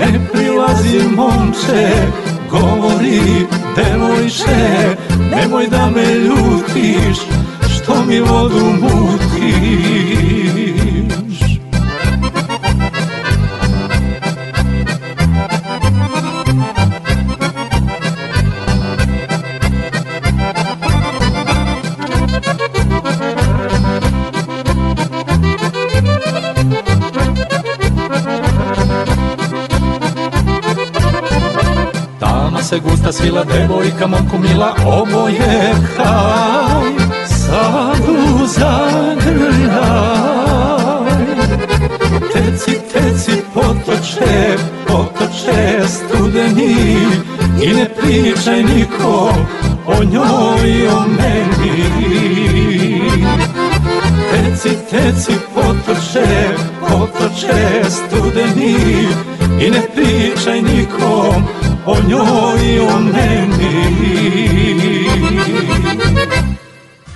Ne 0.00 0.20
prilazi 0.32 0.98
momče, 1.16 1.90
govori 2.50 3.46
devojče 3.76 4.96
Nemoj 5.30 5.66
da 5.66 5.90
me 5.90 6.14
ljutiš, 6.14 7.18
što 7.74 8.04
mi 8.04 8.20
vodu 8.20 8.64
mutiš 8.80 10.09
Gusta 33.10 33.22
svila 33.22 33.44
devojka, 33.44 34.06
momku 34.06 34.38
mila 34.38 34.74
oboje 34.86 35.74
haj 35.96 36.94
Sadu 37.26 38.46
zagrljaj. 38.46 39.80
Teci, 42.32 42.78
teci, 42.92 43.42
potoče, 43.54 44.56
potoče 44.86 45.88
studeni. 45.88 46.96
I 47.62 47.74
ne 47.74 47.88
pričaj 47.88 48.62
nikom 48.62 49.46
o 49.86 50.04
njoj 50.04 50.70
i 50.70 50.86
o 50.86 51.00
meni. 51.18 51.90
Teci, 54.30 54.70
teci, 54.90 55.32
potoče, 55.54 56.48
potoče 56.80 57.90
studeni. 57.90 58.76
I 59.60 59.70
ne 59.70 59.82
pričaj 59.94 60.62
nikom 60.62 61.59
o 61.90 61.96
njoj 62.08 62.74
i 62.74 62.78
o 62.80 63.00
meni 63.00 63.90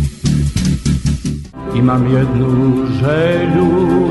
Imam 1.75 2.07
jednu 2.07 2.85
želju 2.99 4.10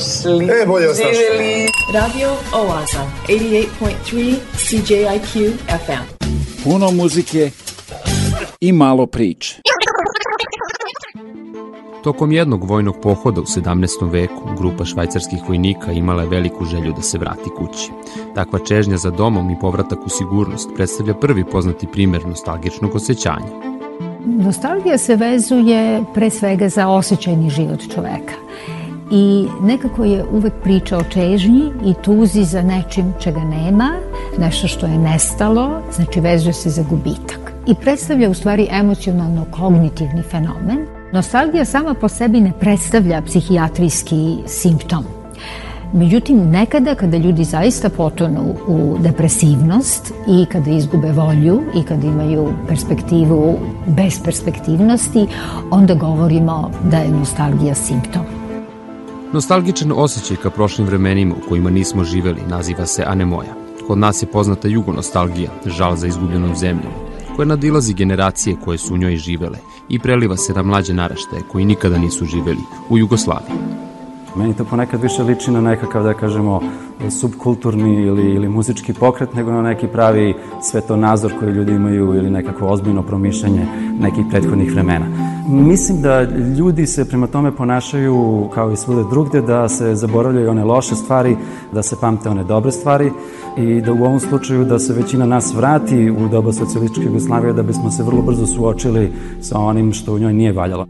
došli. 0.00 0.44
E, 0.44 0.66
bolje. 0.66 0.86
Živjeli. 0.94 1.66
Radio 1.94 2.30
Oaza, 2.54 3.10
88.3 3.28 4.34
CJIQ 4.56 5.52
FM. 5.66 6.24
Puno 6.64 6.90
muzike 6.90 7.50
i 8.60 8.72
malo 8.72 9.06
priče. 9.06 9.60
Tokom 12.02 12.32
jednog 12.32 12.64
vojnog 12.64 12.96
pohoda 13.02 13.40
u 13.40 13.44
17. 13.44 14.10
veku, 14.10 14.54
grupa 14.58 14.84
švajcarskih 14.84 15.38
vojnika 15.48 15.92
imala 15.92 16.22
je 16.22 16.28
veliku 16.28 16.64
želju 16.64 16.92
da 16.92 17.02
se 17.02 17.18
vrati 17.18 17.50
kući. 17.56 17.90
Takva 18.34 18.58
čežnja 18.58 18.96
za 18.96 19.10
domom 19.10 19.50
i 19.50 19.56
povratak 19.60 19.98
u 20.06 20.08
sigurnost 20.08 20.68
predstavlja 20.76 21.14
prvi 21.14 21.44
poznati 21.44 21.86
primer 21.92 22.26
nostalgičnog 22.26 22.94
osjećanja. 22.94 23.70
Nostalgija 24.26 24.98
se 24.98 25.16
vezuje 25.16 26.02
pre 26.14 26.30
svega 26.30 26.68
za 26.68 26.88
osjećajni 26.88 27.50
život 27.50 27.80
čoveka. 27.94 28.34
I 29.10 29.46
nekako 29.62 30.04
je 30.04 30.24
uvek 30.32 30.52
priča 30.62 30.98
o 30.98 31.04
čežnji 31.04 31.70
i 31.84 31.94
tuzi 32.02 32.44
za 32.44 32.62
nečim 32.62 33.12
čega 33.20 33.40
nema, 33.40 33.90
nešto 34.38 34.68
što 34.68 34.86
je 34.86 34.98
nestalo, 34.98 35.82
znači 35.92 36.20
vezuje 36.20 36.52
se 36.52 36.70
za 36.70 36.82
gubitak. 36.90 37.52
I 37.66 37.74
predstavlja 37.74 38.30
u 38.30 38.34
stvari 38.34 38.68
emocionalno-kognitivni 38.70 40.22
fenomen. 40.30 40.86
Nostalgija 41.12 41.64
sama 41.64 41.94
po 41.94 42.08
sebi 42.08 42.40
ne 42.40 42.52
predstavlja 42.60 43.22
psihijatrijski 43.22 44.36
simptom. 44.46 45.04
Međutim, 45.92 46.50
nekada 46.50 46.94
kada 46.94 47.16
ljudi 47.16 47.44
zaista 47.44 47.88
potonu 47.88 48.54
u 48.68 48.96
depresivnost 48.98 50.12
i 50.28 50.46
kada 50.46 50.70
izgube 50.70 51.12
volju 51.12 51.62
i 51.74 51.82
kada 51.82 52.06
imaju 52.06 52.52
perspektivu 52.68 53.58
bez 53.86 54.22
perspektivnosti, 54.24 55.26
onda 55.70 55.94
govorimo 55.94 56.70
da 56.90 56.96
je 56.96 57.10
nostalgija 57.10 57.74
simptom. 57.74 58.39
Nostalgičan 59.32 59.92
osjećaj 59.96 60.36
ka 60.36 60.50
prošlim 60.50 60.86
vremenima 60.86 61.34
u 61.34 61.48
kojima 61.48 61.70
nismo 61.70 62.04
živeli 62.04 62.42
naziva 62.48 62.86
se 62.86 63.04
anemoja. 63.06 63.54
Kod 63.86 63.98
nas 63.98 64.22
je 64.22 64.26
poznata 64.26 64.68
jugonostalgija, 64.68 65.50
žal 65.66 65.96
za 65.96 66.06
izgubljenom 66.06 66.56
zemljom, 66.56 66.92
koja 67.36 67.46
nadilazi 67.46 67.94
generacije 67.94 68.56
koje 68.64 68.78
su 68.78 68.94
u 68.94 68.96
njoj 68.96 69.16
živele 69.16 69.58
i 69.88 69.98
preliva 69.98 70.36
se 70.36 70.52
na 70.52 70.62
mlađe 70.62 70.94
naraštaje 70.94 71.42
koji 71.52 71.64
nikada 71.64 71.98
nisu 71.98 72.24
živeli 72.24 72.60
u 72.88 72.98
Jugoslaviji. 72.98 73.56
Meni 74.36 74.54
to 74.54 74.64
ponekad 74.64 75.02
više 75.02 75.22
liči 75.22 75.50
na 75.50 75.60
nekakav, 75.60 76.02
da 76.02 76.14
kažemo, 76.14 76.60
subkulturni 77.10 78.06
ili, 78.06 78.34
ili 78.34 78.48
muzički 78.48 78.92
pokret, 78.92 79.34
nego 79.34 79.50
na 79.50 79.62
neki 79.62 79.86
pravi 79.86 80.34
svetonazor 80.62 81.32
koji 81.38 81.52
ljudi 81.52 81.72
imaju 81.72 82.14
ili 82.14 82.30
nekako 82.30 82.66
ozbiljno 82.66 83.02
promišljanje 83.02 83.66
nekih 84.00 84.24
prethodnih 84.30 84.72
vremena. 84.72 85.06
Mislim 85.48 86.02
da 86.02 86.22
ljudi 86.58 86.86
se 86.86 87.08
prema 87.08 87.26
tome 87.26 87.56
ponašaju 87.56 88.48
kao 88.54 88.72
i 88.72 88.76
svude 88.76 89.04
drugde, 89.10 89.40
da 89.40 89.68
se 89.68 89.94
zaboravljaju 89.94 90.50
one 90.50 90.64
loše 90.64 90.94
stvari, 90.94 91.36
da 91.72 91.82
se 91.82 91.96
pamte 92.00 92.28
one 92.28 92.44
dobre 92.44 92.72
stvari 92.72 93.10
i 93.58 93.80
da 93.80 93.92
u 93.92 94.04
ovom 94.04 94.20
slučaju 94.20 94.64
da 94.64 94.78
se 94.78 94.92
većina 94.92 95.26
nas 95.26 95.54
vrati 95.54 96.10
u 96.10 96.28
doba 96.28 96.52
socijalističke 96.52 97.06
Jugoslavije 97.06 97.52
da 97.52 97.62
bismo 97.62 97.90
se 97.90 98.02
vrlo 98.02 98.22
brzo 98.22 98.46
suočili 98.46 99.12
sa 99.40 99.58
onim 99.58 99.92
što 99.92 100.14
u 100.14 100.18
njoj 100.18 100.32
nije 100.32 100.52
valjalo. 100.52 100.86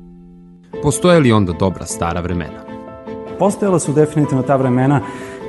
Postoje 0.83 1.21
li 1.21 1.33
onda 1.33 1.53
dobra 1.53 1.87
stara 1.87 2.21
vremena? 2.21 2.70
Postojala 3.41 3.79
su 3.79 3.93
definitivno 3.93 4.43
ta 4.43 4.57
vremena 4.57 5.01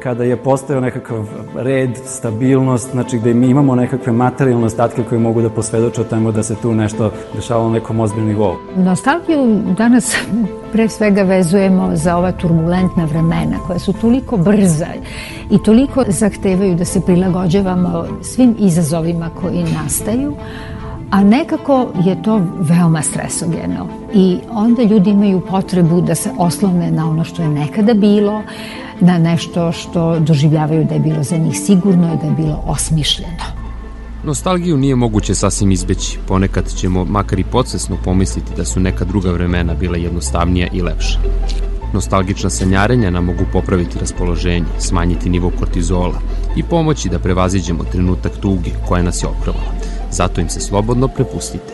kada 0.03 0.23
je 0.23 0.37
postojao 0.37 0.81
nekakav 0.81 1.27
red, 1.55 1.97
stabilnost, 2.05 2.91
znači 2.91 3.17
gde 3.17 3.33
mi 3.33 3.47
imamo 3.47 3.75
nekakve 3.75 4.13
materijalne 4.13 4.65
ostatke 4.65 5.03
koje 5.03 5.19
mogu 5.19 5.41
da 5.41 5.49
posvedoče 5.49 6.01
o 6.01 6.31
da 6.31 6.43
se 6.43 6.55
tu 6.55 6.75
nešto 6.75 7.11
dešavalo 7.35 7.67
na 7.67 7.73
nekom 7.73 7.99
ozbiljnom 7.99 8.29
nivou. 8.29 8.55
Nostalgiju 8.75 9.63
danas 9.77 10.15
pre 10.71 10.89
svega 10.89 11.21
vezujemo 11.21 11.89
za 11.93 12.17
ova 12.17 12.31
turbulentna 12.31 13.05
vremena 13.05 13.57
koja 13.67 13.79
su 13.79 13.93
toliko 13.93 14.37
brza 14.37 14.87
i 15.49 15.63
toliko 15.63 16.03
zahtevaju 16.07 16.75
da 16.75 16.85
se 16.85 17.01
prilagođavamo 17.01 18.05
svim 18.21 18.55
izazovima 18.59 19.29
koji 19.41 19.63
nastaju, 19.63 20.35
a 21.11 21.23
nekako 21.23 21.87
je 22.05 22.23
to 22.23 22.41
veoma 22.59 23.01
stresogeno 23.01 23.87
i 24.13 24.37
onda 24.49 24.83
ljudi 24.83 25.09
imaju 25.09 25.41
potrebu 25.49 26.01
da 26.01 26.15
se 26.15 26.29
oslone 26.37 26.91
na 26.91 27.09
ono 27.09 27.23
što 27.23 27.41
je 27.41 27.47
nekada 27.47 27.93
bilo, 27.93 28.41
na 28.99 29.17
nešto 29.17 29.71
što 29.71 30.19
doživljavaju 30.19 30.85
da 30.85 30.93
je 30.93 30.99
bilo 30.99 31.23
za 31.23 31.37
njih 31.37 31.59
sigurno 31.59 32.13
i 32.13 32.17
da 32.17 32.25
je 32.25 32.31
bilo 32.31 32.63
osmišljeno. 32.65 33.61
Nostalgiju 34.23 34.77
nije 34.77 34.95
moguće 34.95 35.35
sasvim 35.35 35.71
izbeći. 35.71 36.19
Ponekad 36.27 36.73
ćemo 36.75 37.05
makar 37.05 37.39
i 37.39 37.43
podsvesno 37.43 37.97
pomisliti 38.03 38.51
da 38.57 38.65
su 38.65 38.79
neka 38.79 39.05
druga 39.05 39.31
vremena 39.31 39.73
bila 39.73 39.97
jednostavnija 39.97 40.67
i 40.73 40.81
lepša. 40.81 41.19
Nostalgična 41.93 42.49
sanjarenja 42.49 43.09
nam 43.09 43.25
mogu 43.25 43.43
popraviti 43.53 43.99
raspoloženje, 43.99 44.65
smanjiti 44.79 45.29
nivo 45.29 45.51
kortizola 45.59 46.21
i 46.55 46.63
pomoći 46.63 47.09
da 47.09 47.19
prevaziđemo 47.19 47.83
trenutak 47.83 48.31
tuge 48.41 48.71
koja 48.87 49.03
nas 49.03 49.23
je 49.23 49.27
oprvala. 49.27 49.80
Zato 50.11 50.41
im 50.41 50.49
se 50.49 50.59
slobodno 50.59 51.07
prepustite. 51.07 51.73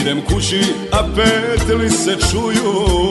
Idem 0.00 0.20
kući, 0.28 0.60
a 0.92 1.04
petli 1.16 1.90
se 1.90 2.16
čuju 2.30 3.01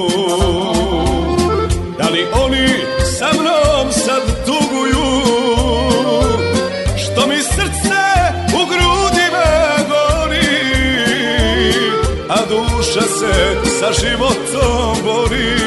životom 14.01 15.03
bori. 15.03 15.57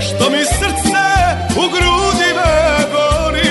Što 0.00 0.30
mi 0.30 0.44
srce 0.44 1.04
u 1.56 1.62
grudima 1.68 2.52
gori 2.92 3.42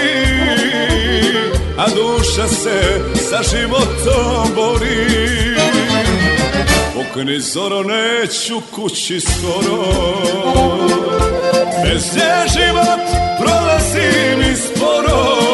A 1.77 1.85
duša 1.95 2.47
se 2.47 3.01
sa 3.29 3.39
životom 3.51 4.55
bori. 4.55 5.55
Pukni 6.93 7.39
zoro 7.39 7.83
neću 7.83 8.61
kući 8.75 9.19
skoro. 9.19 9.83
Bez 11.83 12.15
nje 12.15 12.47
život 12.53 13.01
prolazi 13.39 14.37
mi 14.37 14.55
sporo 14.55 15.50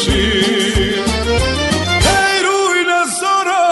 tugujući 0.00 0.42
Hej 2.02 2.42
rujna 2.42 3.06
zoro 3.20 3.62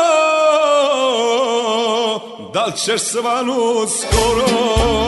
Da 2.52 2.64
li 2.64 2.72
ćeš 2.76 3.00
svanut 3.00 3.88
skoro 3.88 5.07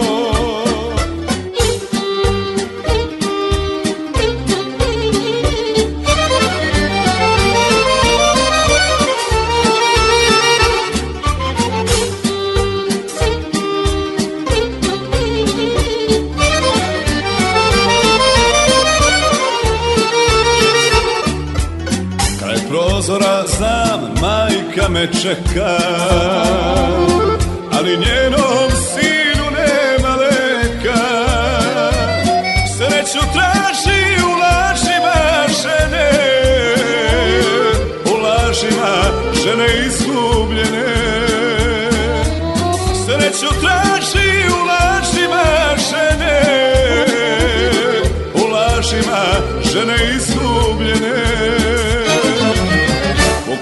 czeka. 25.22 25.99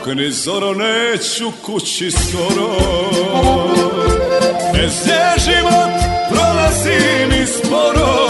Pukni 0.08 0.30
zoro 0.32 0.74
neću 0.74 1.52
kući 1.62 2.10
skoro. 2.10 2.68
Bez 4.72 5.06
nje 5.06 5.44
život 5.44 5.92
prolazi 6.30 7.26
mi 7.30 7.46
sporo. 7.46 8.28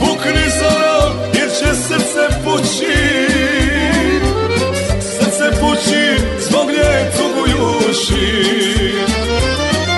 Pukni 0.00 0.44
zoro 0.60 1.14
jer 1.34 1.50
će 1.50 1.74
srce 1.74 2.40
pući. 2.44 2.96
Srce 5.00 5.50
pući 5.60 6.22
zbog 6.40 6.66
nje 6.68 7.10
tugujući. 7.16 8.26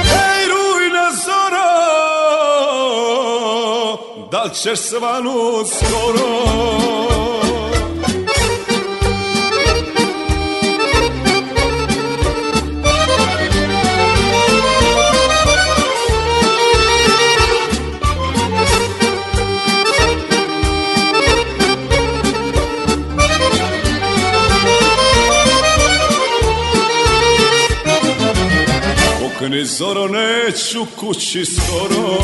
Hej 0.03 0.43
rujna 0.49 1.07
zoro 1.24 1.68
Da 4.30 4.43
li 4.43 4.55
ćeš 4.55 4.78
svanut 4.78 5.66
skoro 5.66 7.22
Pukni 29.53 29.65
zoro 29.65 30.09
neću 30.09 30.87
kući 30.97 31.45
skoro. 31.45 32.19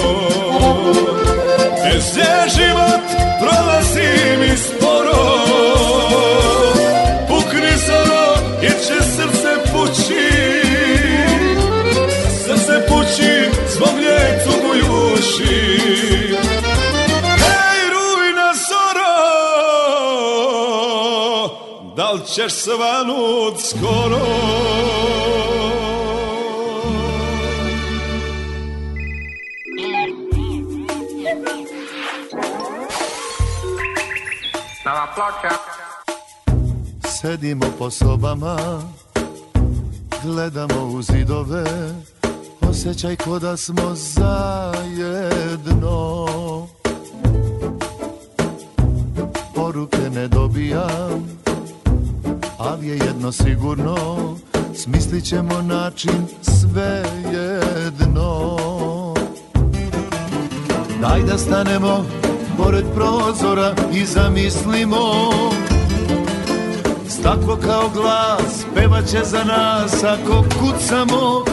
Bez 1.85 2.05
život 2.57 3.07
prolazi 3.41 4.37
mi 4.41 4.57
sporo? 4.57 5.45
Pukni 7.29 7.73
zoro 7.87 8.39
jer 8.63 8.73
će 8.73 9.05
srce 9.05 9.73
pući. 9.73 10.31
Srce 12.45 12.87
pući 12.89 13.51
zbog 13.69 13.95
nje 14.01 14.39
tugujući 14.45 15.79
Hej 17.23 17.81
rujna 17.91 18.53
zoro 18.69 19.15
Da 21.97 22.13
li 22.13 22.21
ćeš 22.27 22.53
svanut 22.53 23.61
skoro 23.61 24.69
Sedimo 37.21 37.67
po 37.79 37.91
sobama 37.91 38.83
gledamo 40.23 40.87
u 40.95 41.03
zidove. 41.03 41.65
Osjećaj 42.61 43.17
ko 43.17 43.39
da 43.39 43.57
smo 43.57 43.95
zajedno. 43.95 45.07
Poruke 49.55 50.11
ne 50.15 50.29
dobijam 50.29 51.39
Ali 52.59 52.89
je 52.89 52.97
jedno 52.97 53.33
sigurno. 53.33 53.97
Smislit 54.75 55.25
ćemo 55.25 55.63
način 55.63 56.27
sve 56.43 57.03
jedno. 57.33 58.57
Daj 61.01 61.23
da 61.23 61.39
stanemo 61.39 62.05
prozora 62.99 63.75
i 63.93 64.05
zamislimo. 64.05 65.31
Staklo 67.09 67.57
kao 67.57 67.91
glas 67.95 68.67
pevaće 68.75 69.19
za 69.25 69.45
nas 69.45 70.05
ako 70.05 70.45
kucamo 70.61 71.45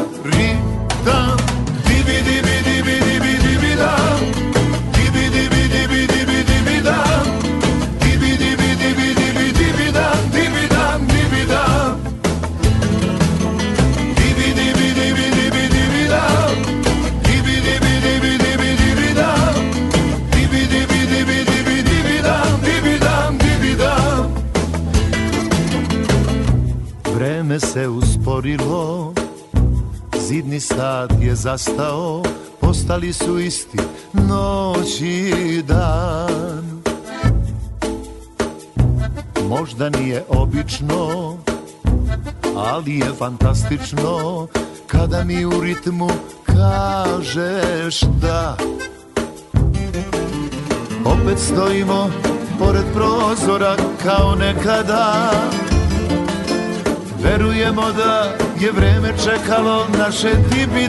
Vreme 27.56 27.74
se 27.74 27.88
usporilo 27.88 29.14
Zidni 30.20 30.60
sat 30.60 31.12
je 31.22 31.36
zastao 31.36 32.24
Postali 32.62 33.14
su 33.14 33.39
isti 33.39 33.78
noć 34.14 35.01
i 35.01 35.64
dan. 35.68 36.82
Možda 39.49 39.89
nije 39.89 40.24
obično 40.30 41.34
Ali 42.56 42.99
je 42.99 43.14
fantastično 43.20 44.47
Kada 44.88 45.24
mi 45.24 45.45
u 45.45 45.62
ritmu 45.62 46.10
kažeš 46.45 48.01
da. 48.01 48.58
Opet 51.06 51.39
stojimo 51.39 52.10
pored 52.60 52.86
prozora 52.93 53.76
kao 54.03 54.36
nekada 54.36 55.32
Verujemo 57.24 57.91
da 57.91 58.32
je 58.59 58.72
vreme 58.72 59.13
čekalo 59.24 59.88
naše 59.97 60.30
dibi 60.51 60.88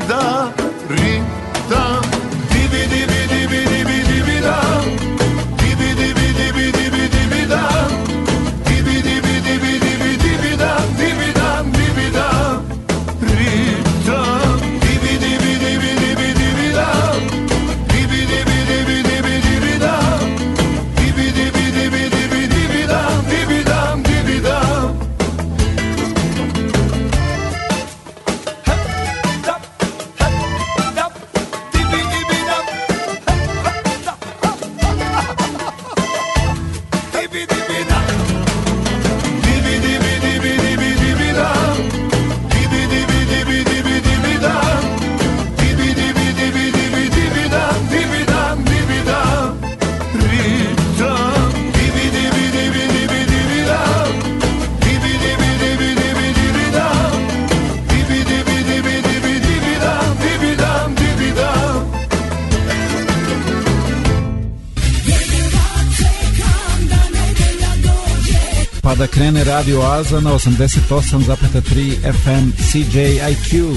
Radio 69.57 69.80
Aza 69.80 70.20
na 70.20 70.30
88,3 70.32 72.12
FM 72.12 72.52
CJIQ. 72.61 73.76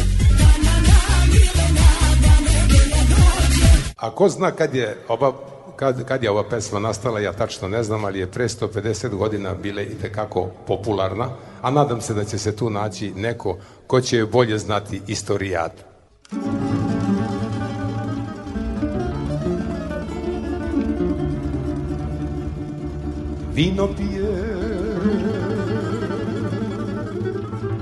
A 3.95 4.11
ko 4.11 4.30
zna 4.30 4.51
kad 4.51 4.75
je 4.75 4.97
ova 5.07 5.34
kad, 5.75 6.05
kad 6.05 6.23
je 6.23 6.32
ova 6.32 6.43
pesma 6.43 6.80
nastala, 6.80 7.19
ja 7.19 7.34
tačno 7.34 7.67
ne 7.67 7.84
znam, 7.84 8.05
ali 8.05 8.19
je 8.19 8.32
pre 8.32 8.47
150 8.47 9.15
godina 9.15 9.53
bile 9.53 9.84
i 9.84 9.95
tekako 10.01 10.51
popularna, 10.67 11.30
a 11.61 11.71
nadam 11.71 12.01
se 12.01 12.13
da 12.13 12.23
će 12.23 12.38
se 12.38 12.55
tu 12.55 12.69
naći 12.69 13.11
neko 13.15 13.57
ko 13.88 14.01
će 14.01 14.25
bolje 14.25 14.57
znati 14.57 15.01
istorijat. 15.07 15.71
Vino 23.53 23.88
pije 23.97 24.18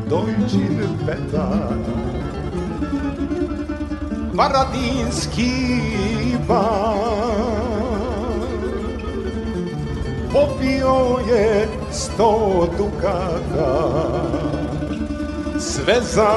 Dojčin 0.10 0.80
petar 1.06 1.76
Paradinski 4.38 5.52
bar 6.48 7.38
Popio 10.34 11.18
je 11.30 11.68
sto 11.92 12.68
dukata. 12.78 13.74
Sve 15.60 16.02
za 16.02 16.34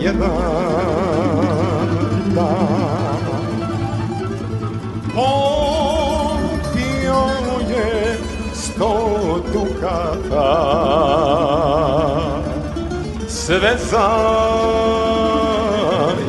jedan 0.00 0.28
dan. 2.34 3.22
Popio 5.14 5.51
dukata 9.82 10.50
Sve 13.28 13.76
za 13.90 14.08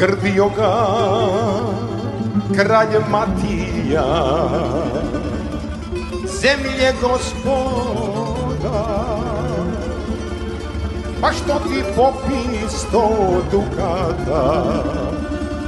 Grdio 0.00 0.50
kralj 2.56 2.88
Matija. 3.10 4.04
Zemlje 6.40 6.94
gospoda 7.02 8.86
Pa 11.20 11.32
što 11.32 11.54
ti 11.68 11.82
popi 11.96 12.68
sto 12.68 13.08
dukata? 13.50 14.64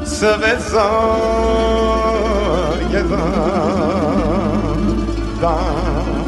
Sve 0.05 0.57
za 0.71 0.91
jedan 2.93 3.33
dan. 5.41 6.25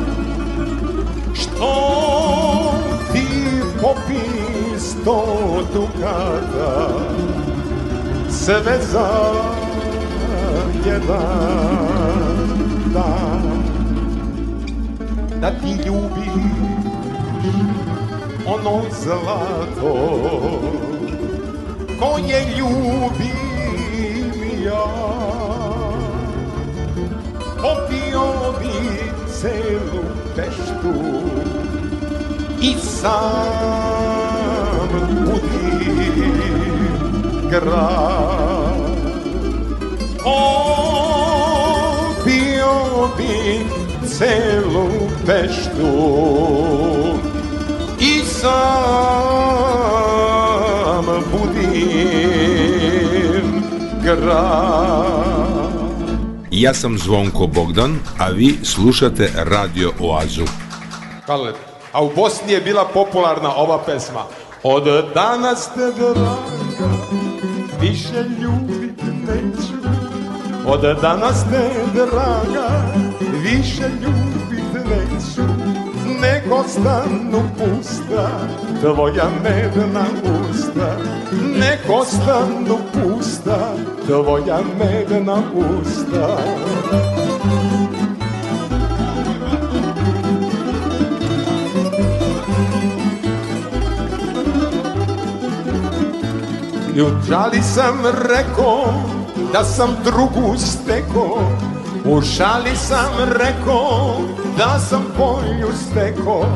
Što 1.34 1.74
ti 3.12 3.26
popi 3.82 4.20
sto 4.78 5.24
dukata 5.74 6.83
Sve 8.44 8.78
za 8.92 9.08
jedan 10.86 11.64
dan. 12.92 13.42
Da 15.40 15.50
ti 15.50 15.70
ljubim 15.86 16.52
ono 18.46 18.82
zlato 19.02 19.94
koje 22.00 22.56
ljubim 22.58 24.32
ja 24.64 24.86
popio 27.56 28.52
bi 28.60 28.72
celu 29.40 30.04
peštu 30.36 30.94
i 32.60 32.74
sam 32.80 33.93
grad. 37.54 38.74
Popio 40.24 41.14
bi 43.16 43.66
celu 44.08 44.88
peštu 45.26 45.94
i 48.00 48.20
sam 48.24 48.54
budim 51.32 52.04
grad. 54.02 55.24
Ja 56.50 56.74
sam 56.74 56.98
Zvonko 56.98 57.46
Bogdan, 57.46 57.98
a 58.18 58.28
vi 58.28 58.58
slušate 58.62 59.30
Radio 59.36 59.92
Oazu. 60.00 60.44
Hvala 61.26 61.42
lepo. 61.42 61.58
A 61.92 62.04
u 62.04 62.10
Bosni 62.16 62.52
je 62.52 62.60
bila 62.60 62.84
popularna 62.84 63.56
ova 63.56 63.78
pesma. 63.86 64.20
Od 64.62 64.84
danas 65.14 65.68
te 65.74 65.92
draga, 65.98 66.36
više 67.88 68.24
ljubit 68.40 69.02
neću. 69.26 69.76
Od 70.66 70.80
danas 71.02 71.44
te 71.50 71.70
draga, 71.94 72.68
više 73.42 73.82
ljubit 74.02 74.72
neću. 74.74 75.48
Nego 76.20 76.62
stanu 76.68 77.42
pusta, 77.58 78.28
tvoja 78.80 79.28
medna 79.42 80.04
usta. 80.50 80.96
Neko 81.58 82.04
stanu 82.04 82.78
pusta, 82.92 83.74
tvoja 84.06 84.58
medna 84.78 85.42
usta. 85.54 86.38
I 96.96 97.02
u 97.02 97.06
šali 97.28 97.62
sam 97.62 98.02
rekao 98.28 98.84
da 99.52 99.64
sam 99.64 99.96
drugu 100.04 100.56
steko? 100.56 101.40
U 102.04 102.22
šali 102.22 102.76
sam 102.76 103.12
rekao 103.18 104.16
da 104.58 104.78
sam 104.78 105.04
polju 105.16 105.68
steko. 105.90 106.46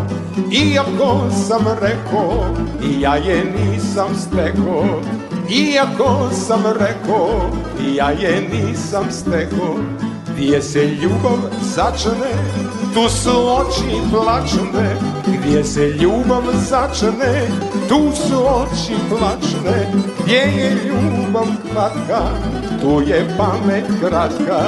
Iako 0.53 1.31
sam 1.49 1.65
rekao 1.81 2.45
i 2.83 3.01
ja 3.01 3.17
je 3.17 3.45
nisam 3.45 4.09
steko. 4.15 4.85
Iako 5.51 6.31
sam 6.47 6.63
rekao 6.67 7.51
i 7.81 7.95
ja 7.95 8.11
je 8.11 8.49
nisam 8.53 9.05
steko. 9.11 9.77
Gdje 10.35 10.63
se 10.63 10.87
ljubav 10.87 11.39
začne, 11.75 12.33
tu 12.99 13.09
su 13.09 13.31
oči 13.31 14.01
plačne 14.11 14.97
Gdje 15.27 15.65
se 15.65 15.89
ljubav 15.89 16.43
začne, 16.69 17.49
tu 17.89 18.13
su 18.15 18.47
oči 18.47 18.95
plačne 19.09 19.93
Gdje 20.23 20.35
je 20.37 20.71
ljubav 20.71 21.47
kratka, 21.73 22.21
tu 22.81 23.03
je 23.07 23.37
pamet 23.39 23.85
kratka 24.01 24.61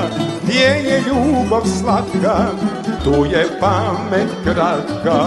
Gdje 0.43 0.61
je 0.61 1.03
ljubav 1.07 1.62
slatka, 1.81 2.47
tu 3.05 3.24
je 3.24 3.47
pamet 3.61 4.31
kratka 4.45 5.26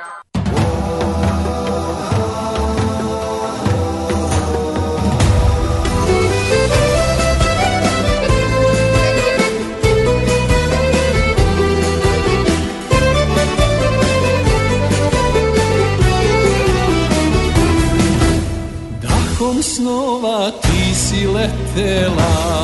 Snova 19.61 20.51
ti 20.61 20.95
si 20.95 21.27
letela. 21.27 22.61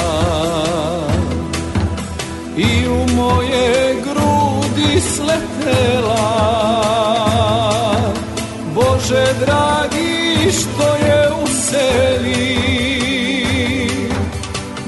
I 2.58 2.88
u 2.88 3.16
moje 3.16 3.95
grudi 4.04 5.02
sletela. 5.02 6.28
Bože 8.76 9.26
dragi 9.39 10.52
što 10.52 10.95
je 11.06 11.30
u 11.43 11.48
seli? 11.48 12.58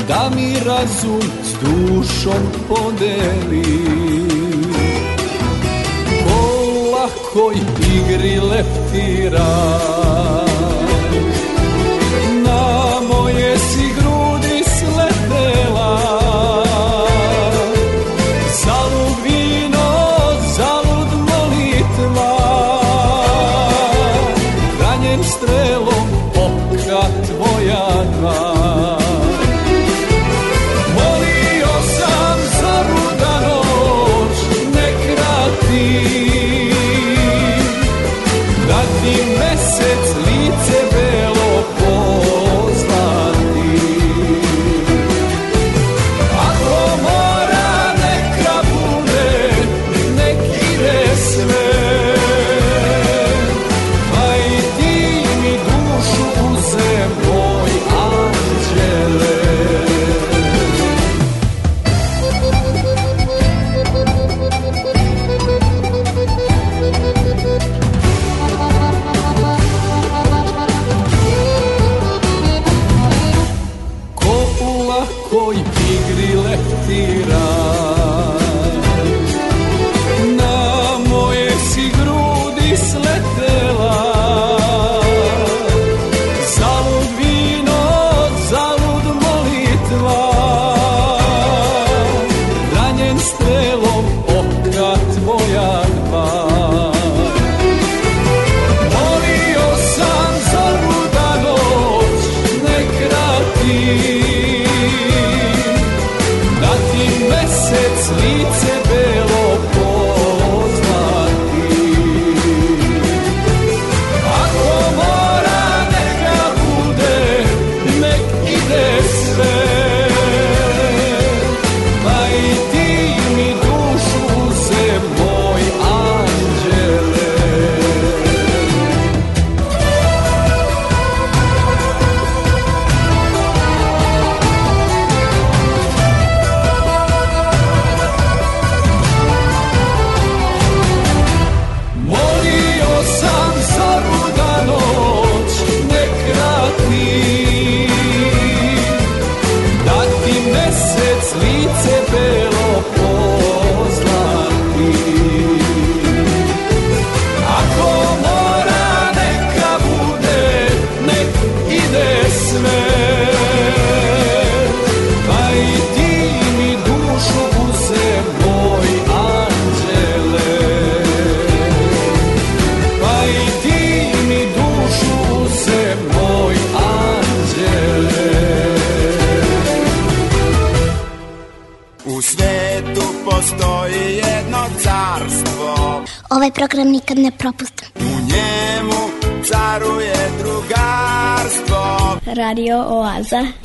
Da 0.07 0.31
mi 0.35 0.55
razum 0.65 1.21
s 1.43 1.53
dušom 1.63 2.43
podeli. 2.67 3.63
Po 6.23 6.39
lakoj 6.91 7.55
igri 7.95 8.39
leptira 8.39 10.48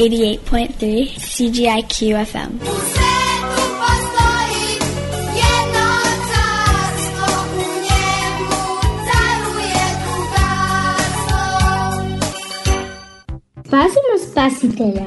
88.3 0.05 1.17
CGIQ 1.17 1.97
FM. 2.31 2.53
Spasimo 13.67 14.15
spasitelja. 14.31 15.07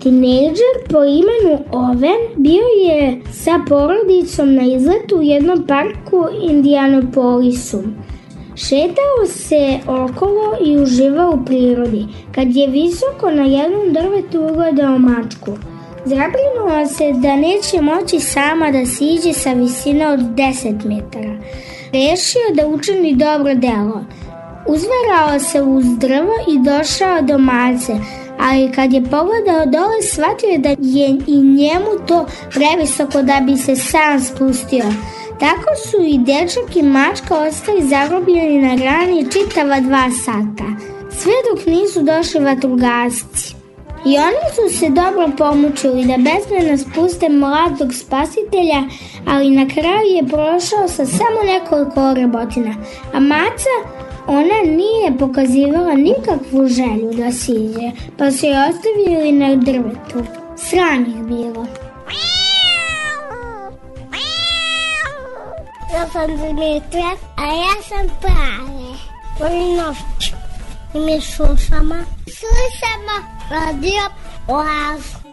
Tinejdžer 0.00 0.76
po 0.90 1.04
imenu 1.04 1.64
Oven 1.72 2.20
bio 2.36 2.64
je 2.84 3.22
sa 3.32 3.60
porodicom 3.68 4.54
na 4.54 4.62
izletu 4.62 5.16
u 5.16 5.22
jednom 5.22 5.66
parku 5.66 6.16
u 6.16 6.50
Indianapolisu. 6.50 7.82
Šetao 8.56 9.26
se 9.26 9.78
okolo 9.86 10.56
i 10.64 10.76
uživao 10.82 11.30
u 11.30 11.44
prirodi, 11.44 12.06
kad 12.38 12.56
je 12.56 12.66
visoko 12.66 13.30
na 13.30 13.42
jednom 13.42 13.92
drvetu 13.92 14.46
ugledao 14.52 14.98
mačku. 14.98 15.52
Zabrinuo 16.04 16.86
se 16.86 17.12
da 17.12 17.36
neće 17.36 17.80
moći 17.80 18.20
sama 18.20 18.70
da 18.70 18.86
siđe 18.86 19.32
sa 19.32 19.52
visine 19.52 20.08
od 20.08 20.20
10 20.20 20.84
metara. 20.84 21.34
Rešio 21.92 22.54
da 22.54 22.66
učini 22.66 23.14
dobro 23.14 23.54
delo. 23.54 24.04
Uzverao 24.66 25.38
se 25.38 25.62
uz 25.62 25.84
drvo 25.98 26.32
i 26.48 26.58
došao 26.58 27.22
do 27.22 27.38
mace, 27.38 27.92
ali 28.40 28.72
kad 28.72 28.92
je 28.92 29.02
pogledao 29.02 29.66
dole 29.66 30.02
shvatio 30.02 30.58
da 30.58 30.68
je 30.68 31.08
i 31.26 31.36
njemu 31.42 32.06
to 32.06 32.26
previsoko 32.50 33.22
da 33.22 33.40
bi 33.46 33.56
se 33.56 33.76
sam 33.76 34.20
spustio. 34.20 34.84
Tako 35.40 35.70
su 35.90 35.96
i 36.02 36.18
dečak 36.18 36.76
i 36.76 36.82
mačka 36.82 37.34
ostali 37.48 37.88
zarobljeni 37.88 38.62
na 38.62 38.76
grani 38.76 39.26
čitava 39.32 39.80
dva 39.80 40.10
sata, 40.24 40.57
sve 41.22 41.32
dok 41.50 41.66
nisu 41.66 42.02
došli 42.02 42.40
vatrogasci. 42.40 43.54
I 44.06 44.16
oni 44.18 44.44
su 44.54 44.78
se 44.78 44.88
dobro 44.88 45.30
pomučili 45.38 46.04
da 46.04 46.16
bezmeno 46.16 46.78
spuste 46.78 47.28
mladog 47.28 47.94
spasitelja, 47.94 48.82
ali 49.26 49.50
na 49.50 49.66
kraju 49.74 50.06
je 50.16 50.26
prošao 50.26 50.88
sa 50.88 51.06
samo 51.06 51.40
nekoliko 51.46 52.14
rebotina. 52.14 52.74
A 53.14 53.20
maca, 53.20 53.74
ona 54.26 54.76
nije 54.76 55.18
pokazivala 55.18 55.94
nikakvu 55.94 56.68
želju 56.68 57.10
da 57.12 57.32
siđe, 57.32 57.90
pa 58.18 58.30
su 58.30 58.46
je 58.46 58.68
ostavili 58.68 59.32
na 59.32 59.56
drvetu. 59.56 60.30
Sram 60.56 61.02
ih 61.02 61.22
bilo. 61.24 61.66
Ja 65.94 66.06
sam 66.12 66.26
Dimitra, 66.26 67.10
a 67.36 67.46
ja 67.46 67.82
sam 67.88 68.08
Prave. 68.20 68.68
Volim 70.94 71.06
noć. 71.06 71.10
I 71.10 71.14
mi 71.14 71.20
slušamo. 71.20 71.94
Slušamo 72.24 73.28
radio 73.50 74.02
Oaz. 74.48 75.00
Mačak 75.00 75.27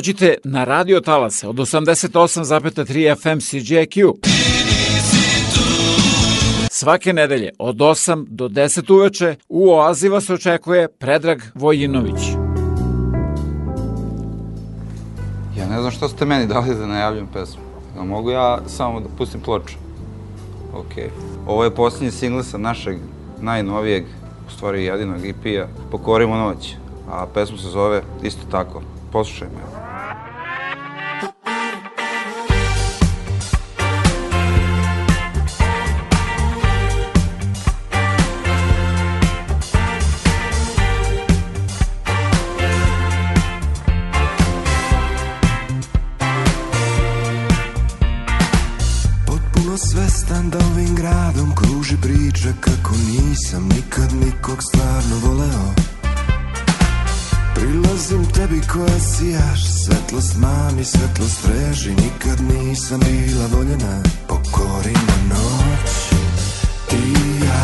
Dođite 0.00 0.34
na 0.44 0.64
radio 0.64 1.00
talase 1.00 1.48
od 1.48 1.56
88,3 1.56 3.22
FM 3.22 3.38
CJQ. 3.38 4.12
Svake 6.70 7.12
nedelje 7.12 7.50
od 7.58 7.76
8 7.76 8.24
do 8.28 8.48
10 8.48 8.94
uveče 8.94 9.36
u 9.48 9.70
Oazi 9.70 10.08
vas 10.08 10.30
očekuje 10.30 10.88
Predrag 10.88 11.42
Vojinović. 11.54 12.22
Ja 15.58 15.68
ne 15.68 15.80
znam 15.80 15.90
što 15.90 16.08
ste 16.08 16.24
meni 16.24 16.46
dali 16.46 16.74
da 16.74 16.86
najavljam 16.86 17.28
pesmu. 17.32 17.62
Da 17.96 18.02
mogu 18.02 18.30
ja 18.30 18.58
samo 18.66 19.00
da 19.00 19.08
pustim 19.18 19.40
ploču? 19.40 19.74
Ok. 20.74 21.12
Ovo 21.46 21.64
je 21.64 21.74
posljednji 21.74 22.10
singl 22.10 22.40
sa 22.40 22.58
našeg 22.58 22.98
najnovijeg, 23.40 24.04
u 24.48 24.50
stvari 24.50 24.84
jedinog 24.84 25.26
EP-a, 25.26 25.66
Pokorimo 25.90 26.36
noć, 26.36 26.74
a 27.10 27.26
pesma 27.34 27.58
se 27.58 27.68
zove 27.68 28.02
isto 28.22 28.42
tako. 28.50 28.82
Poslušajmo 29.12 29.54
je. 29.54 29.79
svetlost 60.10 60.36
mami, 60.36 60.84
svetlost 60.84 61.46
reži 61.46 61.90
Nikad 61.90 62.40
nisam 62.40 63.00
bila 63.00 63.46
voljena, 63.52 64.02
pokorina 64.28 65.16
noć 65.28 65.90
Ti 66.88 66.96
i 66.96 67.44
ja, 67.44 67.62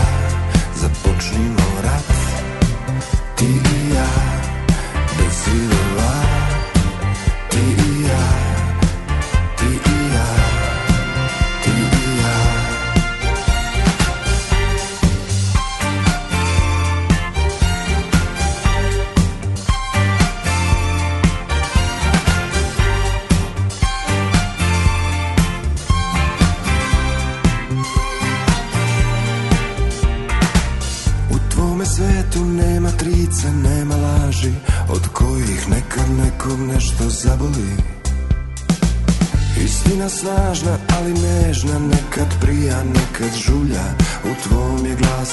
započnimo 0.80 1.82
rat. 1.82 2.12
Ti 3.36 3.44
i 3.44 3.94
ja, 3.94 4.06
bez 5.18 5.75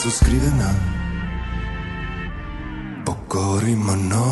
suscrive 0.03 0.51
na. 0.59 0.67
Pokorimo 3.07 3.95
no. 3.95 4.22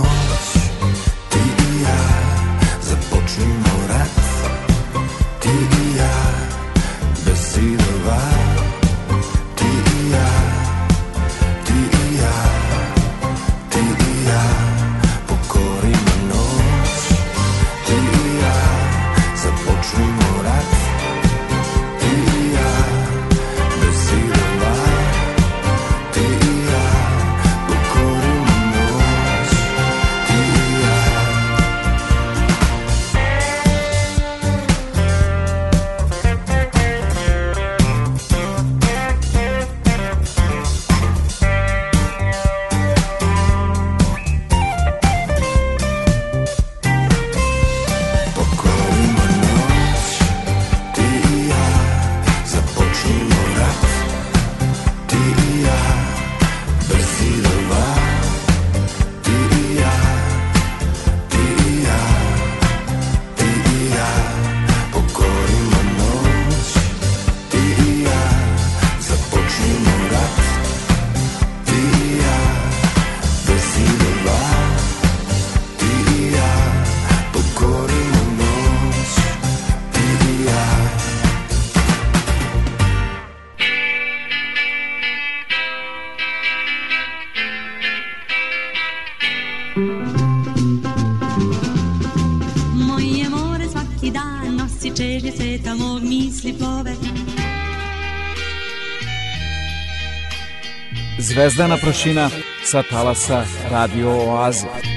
Zdana 101.61 101.77
Prošina 101.77 102.25
sa 102.65 102.81
talasa 102.81 103.45
Radio 103.69 104.09
Oaze. 104.09 104.90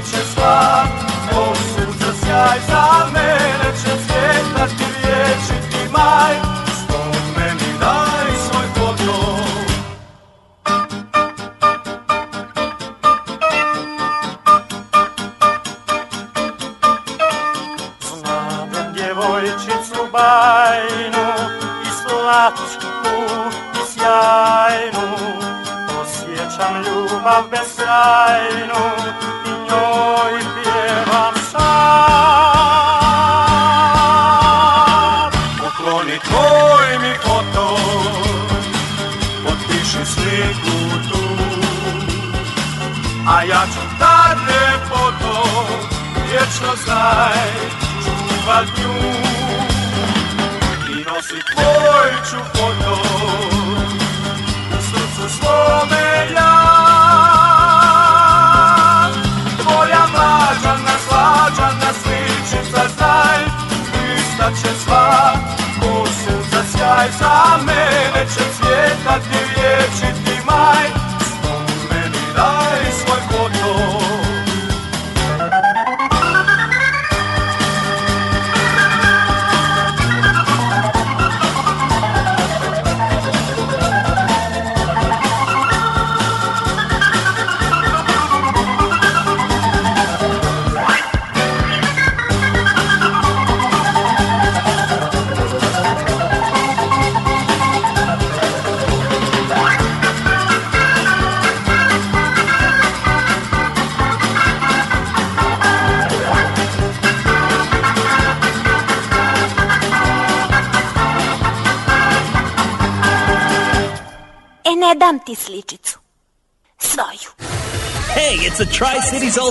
conscious 0.00 0.34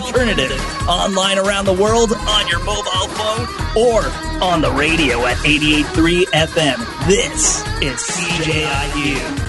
alternative. 0.03 0.59
Online 0.87 1.37
around 1.37 1.65
the 1.65 1.73
world, 1.73 2.13
on 2.13 2.47
your 2.47 2.59
mobile 2.59 3.07
phone, 3.15 3.47
or 3.77 4.03
on 4.43 4.61
the 4.61 4.71
radio 4.71 5.25
at 5.25 5.37
88.3 5.37 6.25
FM. 6.27 7.07
This 7.07 7.61
is 7.81 7.99
CJIU. 7.99 9.48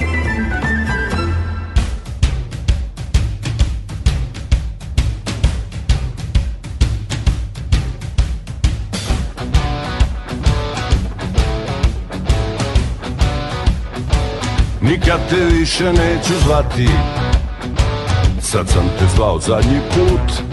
Više 15.71 15.93
neću 15.93 16.33
zvati. 16.45 16.87
Sad 18.41 18.69
sam 18.69 18.83
te 18.99 19.05
zvao 19.15 19.39
zadnji 19.39 19.79
put. 19.89 20.43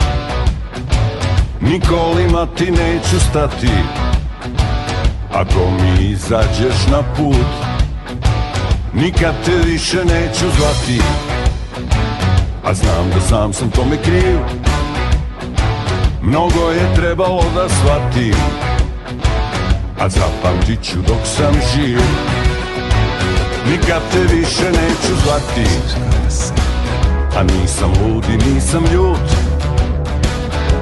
Nikolima 1.60 2.46
ti 2.56 2.70
neću 2.70 3.20
stati. 3.30 3.70
Ako 5.32 5.70
mi 5.70 6.10
izađeš 6.10 6.86
na 6.90 7.02
put 7.16 7.46
Nikad 8.92 9.34
te 9.44 9.56
više 9.56 9.96
neću 9.96 10.44
zvati. 10.58 11.02
A 12.64 12.74
znam 12.74 13.10
da 13.14 13.20
sam 13.20 13.52
sam 13.52 13.70
tome 13.70 13.96
kriv. 14.02 14.38
Mnogo 16.22 16.70
je 16.70 16.94
trebalo 16.94 17.44
da 17.54 17.68
shvatim. 17.68 18.34
A 20.00 20.08
zapamtit 20.08 20.82
ću 20.82 20.96
dok 21.06 21.20
sam 21.24 21.54
živ 21.74 21.98
Nikad 23.70 24.02
te 24.12 24.18
više 24.18 24.64
neću 24.64 25.14
zvati. 25.24 25.70
A 27.36 27.42
nisam 27.42 27.90
lud 27.90 28.24
i 28.24 28.52
nisam 28.52 28.84
ljut 28.92 29.48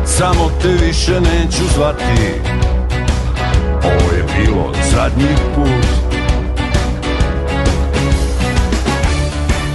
Samo 0.04 0.50
te 0.62 0.68
više 0.68 1.20
neću 1.20 1.64
zvati. 1.74 2.40
Ovo 3.84 4.12
je 4.16 4.24
bilo 4.36 4.72
zadnji 4.92 5.36
put. 5.54 5.86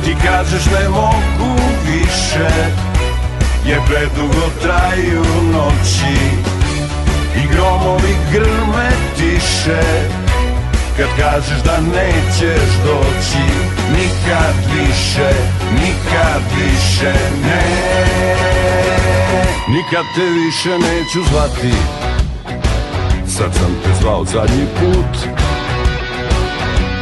Ti 0.05 0.15
kažeš 0.25 0.65
ne 0.65 0.89
mogu 0.89 1.61
više 1.85 2.49
Jer 3.65 3.79
predugo 3.88 4.49
traju 4.61 5.25
noći. 5.53 6.17
I 7.35 7.55
gromovi 7.55 8.15
grme 8.31 8.89
tiše 9.17 10.20
Kad 11.01 11.09
kažeš 11.17 11.63
da 11.63 11.77
nećeš 11.77 12.69
doći 12.85 13.45
Nikad 13.91 14.55
više, 14.73 15.29
nikad 15.73 16.41
više 16.55 17.13
ne. 17.43 17.63
Nikad 19.67 20.05
te 20.15 20.21
više 20.21 20.69
neću 20.69 21.19
zvati. 21.31 21.73
Sad 23.27 23.53
sam 23.53 23.75
te 23.83 23.89
zvao 24.01 24.25
zadnji 24.25 24.65
put. 24.79 25.31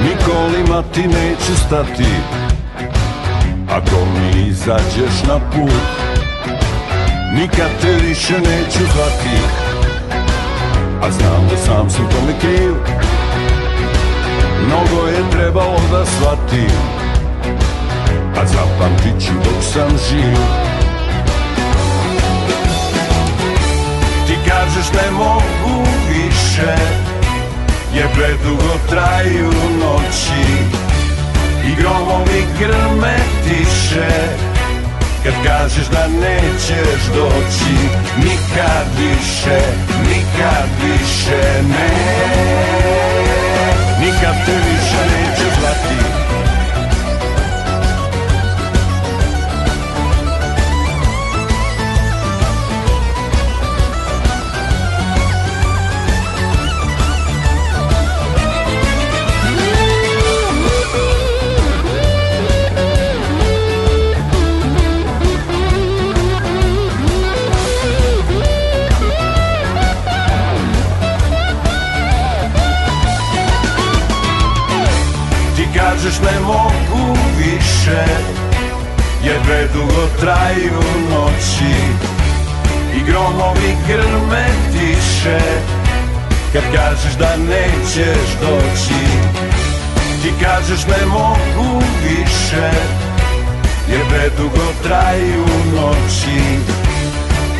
Nikolima 0.03 0.83
ti 0.93 1.01
neću 1.01 1.55
stati. 1.67 2.11
Ako 3.69 4.05
mi 4.05 4.47
izađeš 4.47 5.23
na 5.27 5.39
put 5.39 6.09
Nikad 7.33 7.69
te 7.81 7.91
više 8.07 8.33
neću 8.33 8.79
zvati. 8.93 9.37
A 11.01 11.11
znam 11.11 11.47
da 11.49 11.57
sam 11.57 11.89
sam 11.89 12.09
tome 12.09 12.39
kriv 12.39 12.73
Mnogo 14.69 15.07
je 15.07 15.29
trebalo 15.31 15.79
da 15.91 16.05
shvatim 16.05 16.75
A 18.41 18.45
zapamtit 18.45 19.25
ću 19.25 19.33
dok 19.33 19.63
sam 19.63 19.89
živ. 19.89 20.37
Ti 24.27 24.35
kažeš 24.49 24.91
ne 24.93 25.11
mogu 25.11 25.87
više 26.09 26.75
Jer 27.95 28.07
predugo 28.13 28.73
traju 28.89 29.51
noći. 29.79 30.47
I 31.65 31.75
gromovi 31.81 32.45
grme 32.59 33.17
tiše 33.43 34.09
Kad 35.23 35.33
kažeš 35.45 35.87
da 35.87 36.07
nećeš 36.07 37.01
doći 37.15 37.75
Nikad 38.17 38.87
više, 38.97 39.59
nikad 40.09 40.69
više 40.81 41.61
ne 41.61 43.28
Nikad 44.19 44.45
te 44.45 44.51
više 44.51 45.28
kažeš 76.09 76.21
ne 76.21 76.39
mogu 76.39 77.17
više 77.37 78.03
Jer 79.23 79.35
predugo 79.43 80.07
traju 80.19 80.81
noći. 81.09 81.75
I 82.95 83.11
gromovi 83.11 83.77
grme 83.87 84.45
tiše 84.71 85.39
Kad 86.53 86.63
kažeš 86.75 87.13
da 87.13 87.35
nećeš 87.37 88.29
doći. 88.41 89.05
Ti 90.23 90.33
kažeš 90.41 90.85
ne 90.87 91.05
mogu 91.05 91.83
više 92.03 92.71
Jer 93.91 94.01
predugo 94.09 94.73
traju 94.83 95.45
noći. 95.75 96.39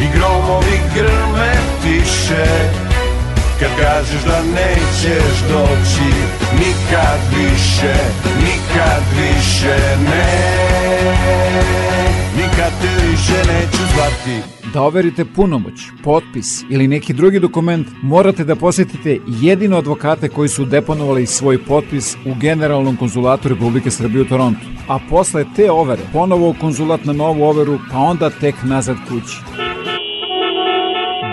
I 0.01 0.17
gromovi 0.17 0.80
grme 0.95 1.53
tiše 1.84 2.88
Kad 3.60 3.69
kažeš 3.80 4.23
da 4.23 4.41
nećeš 4.44 5.40
doći 5.49 6.10
Nikad 6.53 7.19
više, 7.38 7.94
nikad 8.40 9.03
više 9.15 9.77
ne 10.03 10.60
Nikad 12.36 12.72
te 12.81 13.07
više 13.07 13.53
neću 13.53 13.84
zvati 13.94 14.41
Da 14.73 14.81
overite 14.81 15.26
punomoć, 15.26 15.73
potpis 16.03 16.64
ili 16.69 16.88
neki 16.88 17.14
drugi 17.14 17.40
dokument, 17.40 17.88
morate 18.02 18.44
da 18.44 18.56
posetite 18.56 19.19
jedino 19.27 19.77
advokate 19.77 20.30
koji 20.30 20.49
su 20.49 20.65
deponovali 20.65 21.26
svoj 21.26 21.65
potpis 21.65 22.15
u 22.15 22.36
Generalnom 22.41 22.98
konzulatu 22.98 23.49
Republike 23.49 23.91
Srbije 23.91 24.22
u 24.22 24.26
Torontu. 24.26 24.65
A 24.88 24.99
posle 25.10 25.45
te 25.56 25.72
overe, 25.72 26.02
ponovo 26.14 26.49
u 26.49 26.56
konzulat 26.61 27.06
na 27.06 27.14
novu 27.14 27.44
overu, 27.44 27.80
pa 27.91 27.98
onda 27.98 28.30
tek 28.30 28.56
nazad 28.64 28.98
kući. 29.10 29.38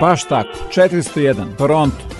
Baš 0.00 0.24
tako, 0.24 0.50
401, 0.74 1.56
Toronto, 1.56 2.15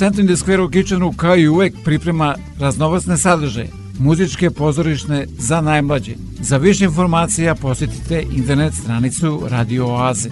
Center 0.00 0.20
in 0.20 0.26
the 0.26 0.36
Square 0.36 0.62
u 0.62 0.68
Kitchenu 0.70 1.12
kao 1.12 1.36
i 1.36 1.48
uvek 1.48 1.74
priprema 1.84 2.36
raznovacne 2.58 3.18
sadržaje, 3.18 3.68
muzičke 3.98 4.50
pozorišne 4.50 5.26
za 5.38 5.60
najmlađe. 5.60 6.14
Za 6.40 6.56
više 6.56 6.84
informacija 6.84 7.54
posjetite 7.54 8.24
internet 8.32 8.74
stranicu 8.74 9.42
Radio 9.48 9.86
Oaze. 9.86 10.28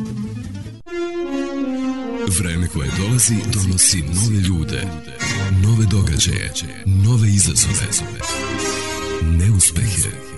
Vreme 2.40 2.66
koje 2.66 2.90
dolazi 2.98 3.34
donosi 3.52 4.02
nove 4.02 4.40
ljude, 4.40 4.82
nove 5.62 5.86
događaje, 5.86 6.52
nove 6.86 7.28
izazove, 7.28 7.88
neuspehe 9.22 10.37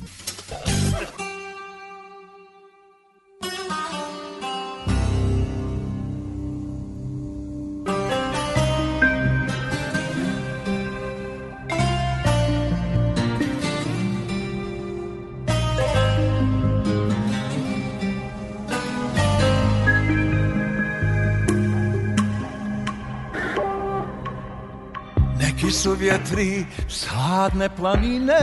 sladne 27.41 27.69
planine 27.69 28.39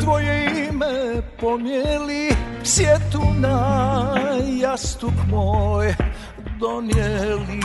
Tvoje 0.00 0.68
ime 0.70 1.22
pomijeli 1.40 2.30
Sjetu 2.64 3.22
na 3.38 4.16
jastuk 4.60 5.12
moj 5.30 5.94
donijeli. 6.60 7.60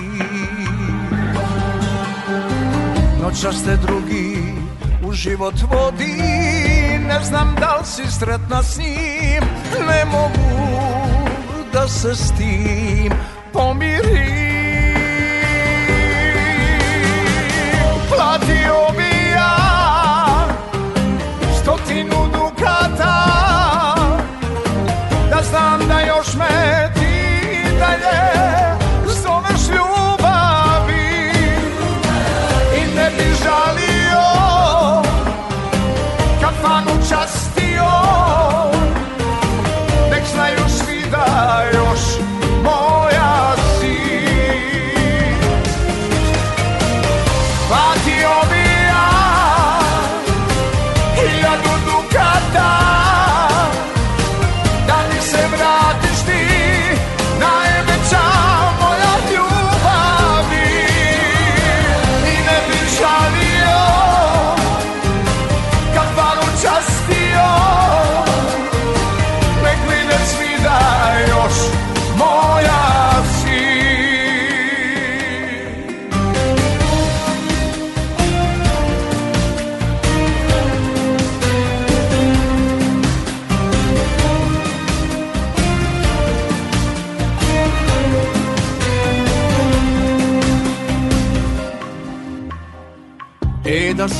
Noćas 3.21 3.63
te 3.63 3.77
drugi 3.77 4.37
u 5.07 5.11
život 5.11 5.55
vodi 5.71 6.21
Ne 7.07 7.19
znam 7.23 7.55
da 7.59 7.75
li 7.75 7.85
si 7.85 8.11
sretna 8.11 8.63
s 8.63 8.77
njim 8.77 9.43
Ne 9.87 10.05
mogu 10.05 10.79
da 11.73 11.87
se 11.87 12.15
s 12.15 12.31
tim 12.37 13.13
pomirim 13.53 14.42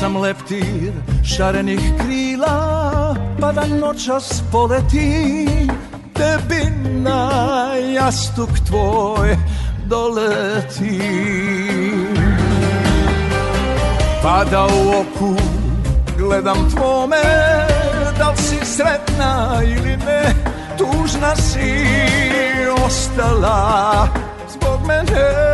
sam 0.04 0.16
leptir 0.16 0.92
šarenih 1.24 1.80
krila 1.98 3.16
Pa 3.40 3.52
da 3.52 3.66
noćas 3.66 4.42
poleti 4.52 5.46
Tebi 6.14 6.64
na 6.84 7.30
jastuk 7.94 8.50
tvoj 8.66 9.36
doleti 9.86 11.00
Pa 14.22 14.44
da 14.50 14.66
u 14.66 15.00
oku 15.00 15.34
gledam 16.18 16.70
tvome 16.70 17.22
Da 18.18 18.30
li 18.30 18.36
si 18.36 18.56
sretna 18.64 19.60
ili 19.62 19.96
ne 19.96 20.34
Tužna 20.78 21.36
si 21.36 21.86
ostala 22.86 24.08
zbog 24.48 24.86
mene 24.86 25.53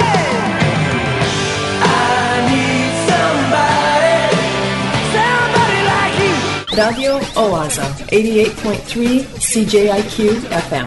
Radio 6.77 7.19
Oaza, 7.35 7.81
88.3 8.11 9.23
CJIQ 9.39 10.31
FM. 10.69 10.85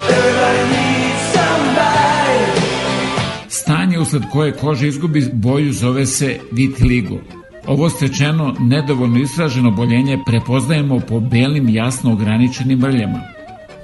Stanje 3.48 3.98
usled 3.98 4.22
koje 4.32 4.52
koža 4.52 4.86
izgubi 4.86 5.30
boju 5.32 5.72
zove 5.72 6.06
se 6.06 6.38
vitiligo. 6.52 7.18
Ovo 7.66 7.90
stečeno 7.90 8.56
nedovoljno 8.60 9.18
istraženo 9.18 9.70
boljenje 9.70 10.18
prepoznajemo 10.26 11.00
po 11.00 11.20
belim 11.20 11.68
jasno 11.68 12.12
ograničenim 12.12 12.78
mrljama. 12.78 13.20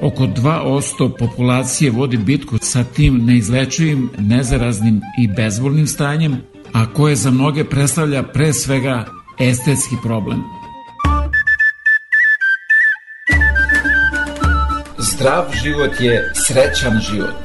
Oko 0.01 0.27
2% 0.27 1.19
populacije 1.19 1.91
vodi 1.91 2.17
bitku 2.17 2.59
sa 2.61 2.85
tim 2.85 3.25
neizlečivim, 3.25 4.11
nezaraznim 4.19 5.01
i 5.19 5.29
bezbolnim 5.29 5.87
stanjem, 5.87 6.37
a 6.73 6.93
koje 6.93 7.17
za 7.17 7.31
mnoge 7.31 7.65
predstavlja 7.65 8.23
pre 8.23 8.53
svega 8.53 9.05
estetski 9.39 9.95
problem. 10.03 10.60
Zdrav 15.21 15.45
život 15.63 16.01
je 16.01 16.33
srećan 16.35 17.01
život. 17.01 17.41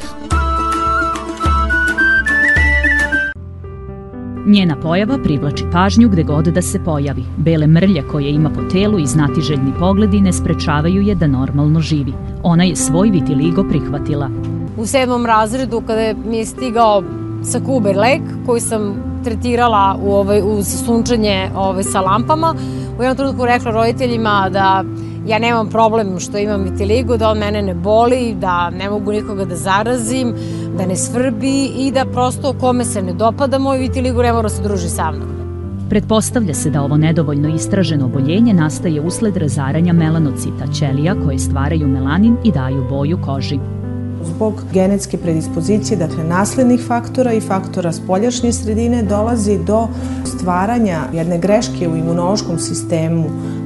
Njena 4.46 4.76
pojava 4.82 5.18
privlači 5.24 5.64
pažnju 5.72 6.10
gde 6.10 6.24
god 6.24 6.46
da 6.46 6.62
se 6.62 6.84
pojavi. 6.84 7.24
Bele 7.38 7.68
mrlje 7.68 8.04
koje 8.12 8.30
ima 8.30 8.50
po 8.50 8.62
telu 8.72 9.00
i 9.00 9.06
znatiželjni 9.06 9.74
pogledi 9.80 10.22
ne 10.22 10.34
sprečavaju 10.34 11.02
je 11.02 11.16
da 11.16 11.28
normalno 11.28 11.80
živi. 11.80 12.14
Ona 12.44 12.64
je 12.64 12.76
svoj 12.76 13.10
vitiligo 13.10 13.64
prihvatila. 13.70 14.30
U 14.78 14.86
sedmom 14.86 15.26
razredu 15.26 15.82
kada 15.88 16.14
mi 16.26 16.38
je 16.38 16.46
stigao 16.46 17.04
sa 17.44 17.60
Kuber 17.66 17.98
lek 17.98 18.22
koji 18.46 18.62
sam 18.62 19.04
tretirala 19.24 20.00
u 20.02 20.14
ovaj, 20.14 20.42
uz 20.46 20.68
sunčanje 20.86 21.52
ovaj, 21.56 21.84
sa 21.84 22.02
lampama, 22.02 22.56
u 23.00 23.04
jednom 23.04 23.18
trenutku 23.18 23.46
rekla 23.46 23.72
roditeljima 23.72 24.50
da 24.50 24.84
ja 25.28 25.40
nemam 25.40 25.70
problem 25.70 26.20
što 26.20 26.38
imam 26.38 26.64
vitiligo, 26.64 27.18
da 27.18 27.30
on 27.30 27.38
mene 27.38 27.62
ne 27.62 27.74
boli, 27.74 28.36
da 28.40 28.70
ne 28.70 28.90
mogu 28.90 29.12
nikoga 29.12 29.46
da 29.46 29.56
zarazim, 29.56 30.34
da 30.78 30.86
ne 30.86 30.96
svrbi 30.96 31.66
i 31.66 31.92
da 31.92 32.06
prosto 32.06 32.54
kome 32.60 32.86
se 32.86 33.02
ne 33.02 33.14
dopada 33.14 33.60
moj 33.60 33.78
vitiligo 33.78 34.22
ne 34.22 34.34
mora 34.34 34.50
se 34.50 34.62
druži 34.62 34.90
sa 34.90 35.12
mnom. 35.12 35.36
Pretpostavlja 35.90 36.54
se 36.54 36.70
da 36.70 36.82
ovo 36.82 36.98
nedovoljno 36.98 37.56
istraženo 37.56 38.06
oboljenje 38.06 38.54
nastaje 38.54 39.02
usled 39.02 39.38
razaranja 39.38 39.94
melanocita 39.94 40.68
ćelija 40.74 41.16
koje 41.26 41.40
stvaraju 41.40 41.88
melanin 41.88 42.38
i 42.44 42.52
daju 42.52 42.86
boju 42.90 43.18
koži. 43.26 43.60
Zbog 44.24 44.54
genetske 44.74 45.18
predispozicije, 45.18 45.98
dakle 45.98 46.24
naslednih 46.24 46.82
faktora 46.88 47.34
i 47.34 47.42
faktora 47.42 47.92
spoljašnje 47.92 48.52
sredine, 48.54 49.04
dolazi 49.04 49.60
do 49.68 49.88
stvaranja 50.26 51.00
jedne 51.14 51.38
greške 51.38 51.88
u 51.88 51.96
imunološkom 51.96 52.60
sistemu 52.60 53.26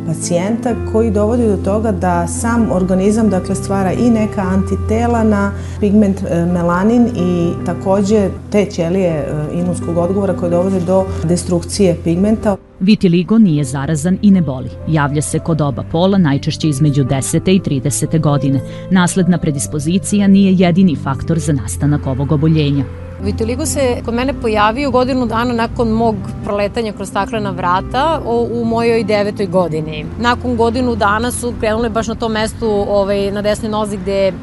pacijenta 0.10 0.76
koji 0.92 1.12
dovodi 1.12 1.48
do 1.48 1.58
toga 1.58 1.92
da 1.92 2.28
sam 2.28 2.72
organizam 2.72 3.30
dakle 3.30 3.56
stvara 3.56 3.94
i 3.94 4.10
neka 4.10 4.42
antitela 4.42 5.24
na 5.24 5.52
pigment 5.80 6.18
e, 6.30 6.46
melanin 6.46 7.08
i 7.16 7.52
takođe 7.66 8.30
te 8.52 8.66
ćelije 8.66 9.10
e, 9.10 9.26
imunskog 9.54 9.98
odgovora 9.98 10.34
koje 10.34 10.50
dovode 10.50 10.80
do 10.80 11.06
destrukcije 11.24 11.98
pigmenta. 12.04 12.58
Vitiligo 12.80 13.38
nije 13.38 13.64
zarazan 13.64 14.18
i 14.22 14.32
ne 14.32 14.42
boli. 14.42 14.70
Javlja 14.88 15.22
se 15.22 15.40
kod 15.40 15.62
oba 15.62 15.84
pola, 15.92 16.18
najčešće 16.18 16.70
između 16.70 17.04
10. 17.04 17.50
i 17.50 17.60
30. 17.60 18.20
godine. 18.20 18.60
Nasledna 18.92 19.38
predispozicija 19.38 20.28
nije 20.28 20.54
jedini 20.54 20.96
faktor 20.96 21.40
za 21.40 21.54
nastanak 21.54 22.08
ovog 22.08 22.32
oboljenja. 22.32 23.09
Vitiligo 23.24 23.66
se 23.66 24.02
kod 24.06 24.14
mene 24.14 24.34
pojavio 24.34 24.92
godinu 24.92 25.26
dana 25.26 25.54
nakon 25.54 25.88
mog 25.88 26.16
proletanja 26.44 26.94
kroz 26.94 27.10
staklena 27.10 27.52
vrata 27.52 28.22
u 28.52 28.66
mojoj 28.66 29.04
devetoj 29.04 29.46
godini. 29.46 30.06
Nakon 30.20 30.56
godinu 30.56 30.96
dana 30.96 31.32
su 31.32 31.54
krenule 31.60 31.90
baš 31.90 32.08
na 32.08 32.16
tom 32.16 32.32
mestu 32.32 32.86
ovaj, 32.90 33.32
na 33.32 33.42
desnoj 33.42 33.72
nozi 33.72 33.98
gde 33.98 34.34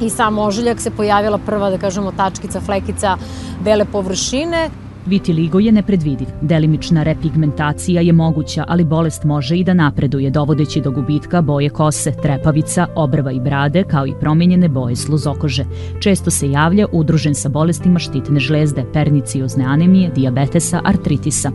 i 0.00 0.10
sam 0.10 0.38
ožiljak 0.38 0.80
se 0.80 0.90
pojavila 0.90 1.38
prva, 1.38 1.70
da 1.70 1.78
kažemo, 1.78 2.12
tačkica, 2.12 2.60
flekica 2.60 3.16
bele 3.64 3.84
površine. 3.84 4.70
Vitiligo 5.08 5.58
je 5.58 5.72
nepredvidiv. 5.72 6.28
Delimična 6.40 7.02
repigmentacija 7.02 8.00
je 8.00 8.12
moguća, 8.12 8.64
ali 8.68 8.84
bolest 8.84 9.24
može 9.24 9.56
i 9.56 9.64
da 9.64 9.74
napreduje, 9.74 10.30
dovodeći 10.30 10.80
do 10.80 10.90
gubitka 10.90 11.42
boje 11.42 11.68
kose, 11.68 12.12
trepavica, 12.22 12.86
obrva 12.94 13.32
i 13.32 13.40
brade, 13.40 13.84
kao 13.84 14.06
i 14.06 14.14
promenjene 14.20 14.68
boje 14.68 14.96
sluzokože. 14.96 15.64
Često 16.00 16.30
se 16.30 16.50
javlja 16.50 16.86
udružen 16.92 17.34
sa 17.34 17.48
bolestima 17.48 17.98
štitne 17.98 18.40
žlezde, 18.40 18.84
perniciozne 18.92 19.64
anemije, 19.64 20.10
diabetesa, 20.14 20.80
artritisa. 20.84 21.50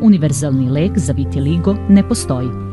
Univerzalni 0.00 0.70
lek 0.70 0.98
za 0.98 1.12
vitiligo 1.12 1.76
ne 1.88 2.08
postoji. 2.08 2.67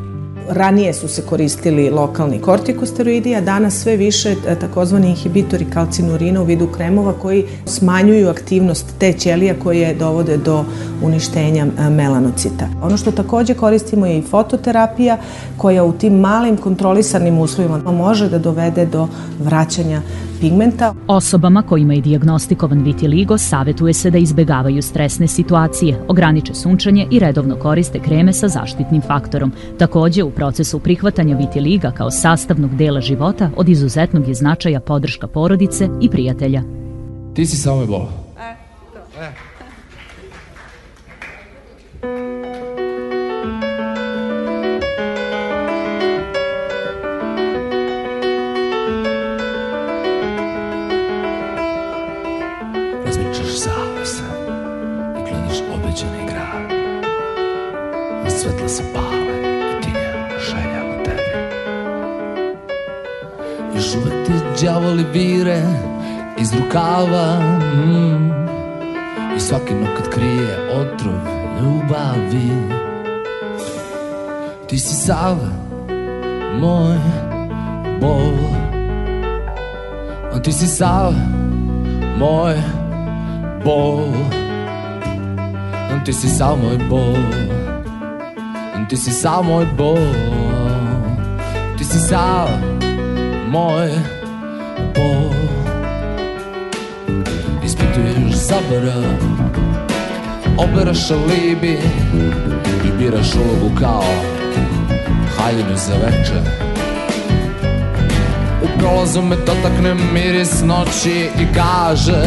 Ranije 0.48 0.92
su 0.94 1.08
se 1.08 1.22
koristili 1.22 1.90
lokalni 1.90 2.40
kortikosteroidi, 2.40 3.34
a 3.34 3.40
danas 3.40 3.74
sve 3.74 3.96
više 3.96 4.34
e, 4.46 4.54
takozvani 4.58 5.08
inhibitori 5.08 5.64
kalcinurina 5.64 6.42
u 6.42 6.44
vidu 6.44 6.66
kremova 6.66 7.12
koji 7.12 7.44
smanjuju 7.66 8.28
aktivnost 8.28 8.86
te 8.98 9.12
ćelija 9.12 9.54
koje 9.62 9.94
dovode 9.94 10.36
do 10.36 10.64
uništenja 11.02 11.66
e, 11.66 11.90
melanocita. 11.90 12.68
Ono 12.82 12.96
što 12.96 13.12
takođe 13.12 13.54
koristimo 13.54 14.06
je 14.06 14.18
i 14.18 14.22
fototerapija 14.22 15.18
koja 15.56 15.84
u 15.84 15.92
tim 15.92 16.14
malim 16.14 16.56
kontrolisanim 16.56 17.38
uslovima 17.38 17.92
može 17.92 18.28
da 18.28 18.38
dovede 18.38 18.86
do 18.86 19.08
vraćanja 19.38 20.02
pigmenta. 20.40 20.94
Osobama 21.06 21.62
kojima 21.62 21.94
je 21.94 22.00
diagnostikovan 22.00 22.82
vitiligo 22.82 23.38
savetuje 23.38 23.92
se 23.92 24.10
da 24.10 24.18
izbegavaju 24.18 24.82
stresne 24.82 25.26
situacije, 25.26 26.04
ograniče 26.08 26.54
sunčanje 26.54 27.06
i 27.10 27.18
redovno 27.18 27.56
koriste 27.56 27.98
kreme 27.98 28.32
sa 28.32 28.48
zaštitnim 28.48 29.02
faktorom. 29.02 29.52
Takođe, 29.78 30.22
u 30.22 30.30
procesu 30.30 30.78
prihvatanja 30.78 31.36
vitiliga 31.36 31.90
kao 31.90 32.10
sastavnog 32.10 32.76
dela 32.76 33.00
života 33.00 33.50
od 33.56 33.68
izuzetnog 33.68 34.28
je 34.28 34.34
značaja 34.34 34.80
podrška 34.80 35.26
porodice 35.26 35.88
i 36.00 36.10
prijatelja. 36.10 36.62
Ti 37.34 37.46
si 37.46 37.56
samo 37.56 37.80
je 37.80 37.86
bol. 37.86 38.25
Djavoli 64.66 65.04
vire 65.12 65.62
iz 66.38 66.52
rukava 66.54 67.40
mm. 67.74 68.30
I 69.36 69.40
svaki 69.40 69.74
nokat 69.74 70.08
krije 70.08 70.70
otrov 70.70 71.14
ljubavi 71.60 72.50
Ti 74.68 74.78
si 74.78 74.94
sav 74.94 75.36
moj 76.60 76.96
bol. 78.00 78.32
Ti 80.42 80.52
si 80.52 80.66
sav 80.66 81.12
moj 82.18 82.54
bol. 83.64 84.12
Ti 86.04 86.12
si 86.12 86.28
sav 86.28 86.58
moj 86.62 86.78
bol. 86.90 87.16
Ti 88.88 88.96
si 88.96 89.10
sav 89.10 89.44
moj 89.44 89.66
bol. 89.78 90.06
Ti 91.78 91.84
si 91.84 91.98
sav 91.98 92.48
moj 93.50 93.90
bol 93.90 94.15
Zabora 98.36 99.18
Oberaš 100.58 101.10
alibi 101.10 101.78
I 102.84 102.98
biraš 102.98 103.34
ulogu 103.34 103.74
kao 103.80 104.04
Haljinu 105.36 105.76
za 105.76 105.94
večer. 105.94 106.40
U 108.62 108.78
prolazu 108.78 109.22
me 109.22 109.36
dotakne 109.36 109.94
miris 110.12 110.62
noći 110.62 111.30
I 111.40 111.54
kaže 111.54 112.26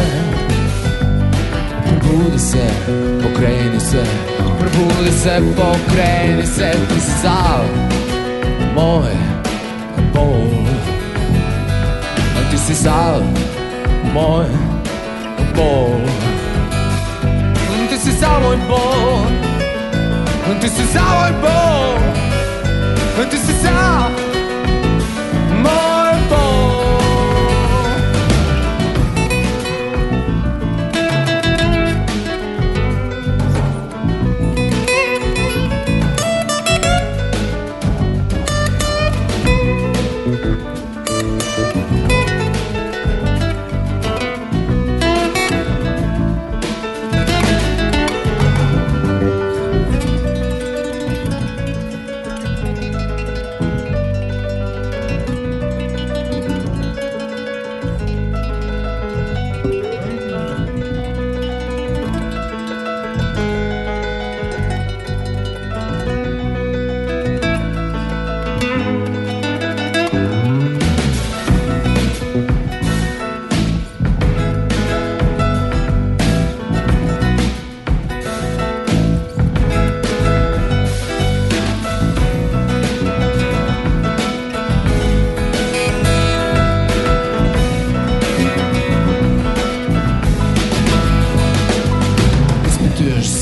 Probudi 1.84 2.38
se, 2.38 2.68
pokreni 3.22 3.80
se 3.80 4.04
Probudi 4.58 5.10
se, 5.22 5.40
pokreni 5.56 6.46
se 6.46 6.72
Ti 6.88 7.00
si 7.00 7.10
sav 7.22 7.64
moj 8.74 9.10
bol 10.14 10.64
Ti 12.50 12.58
si 12.58 12.74
sav 12.74 13.22
moj 14.14 14.59
bol 15.60 16.00
Ti 17.90 17.96
si 17.98 18.12
sav 18.20 18.40
moj 18.42 18.58
bol 18.70 19.28
Ti 20.60 20.68
si 20.76 20.84
sav 20.94 21.12
moj 21.18 21.32
bol 21.44 21.98
Ti 23.30 23.38
si 23.46 23.54
sav 23.62 24.19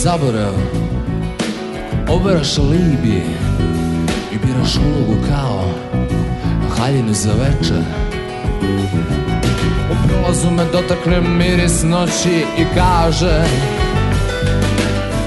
zaborav. 0.08 0.54
Oberaš 2.08 2.58
alibi 2.58 3.22
I 4.32 4.38
biraš 4.46 4.76
ulogu 4.76 5.16
kao 5.28 5.64
Haljinu 6.76 7.12
za 7.12 7.30
večer. 7.32 7.82
U 9.90 10.08
prolazu 10.08 10.50
me 10.50 10.64
dotakne 10.72 11.20
miris 11.20 11.82
noći 11.82 12.44
I 12.58 12.64
kaže 12.74 13.44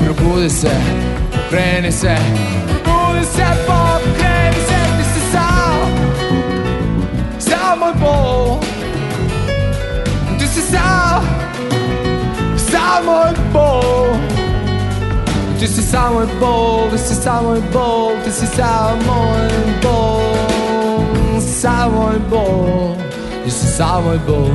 Probudi 0.03 0.49
se, 0.49 0.71
pokreni 1.31 1.91
se. 1.91 2.15
Probudi 2.83 3.25
se, 3.25 3.45
pokreni 3.67 4.61
se 4.67 4.79
Ti 4.97 5.03
si 5.13 5.31
sam 5.31 5.91
Sam 7.39 7.79
moj 7.79 7.93
bol. 7.99 8.59
Ti 10.39 10.47
si 10.47 10.61
sam 10.61 11.23
Sam 12.57 13.05
moj 13.05 13.31
bol 13.53 14.30
Ti 15.61 15.67
si 15.67 15.81
sam 15.81 16.13
moj 16.13 16.25
bol 16.41 16.89
Ti 16.91 16.97
si 16.97 17.15
sam 17.15 17.45
moj 17.45 17.61
bol 17.73 18.17
Ti 18.25 18.31
si 18.33 18.47
sam 18.49 18.97
moj 19.05 19.45
bol 19.83 20.25
Sam 21.39 21.93
moj 21.93 22.17
bol 22.29 22.97
Ti 23.45 23.51
si 23.51 23.67
sam 23.69 24.03
moj 24.05 24.17
bol 24.25 24.49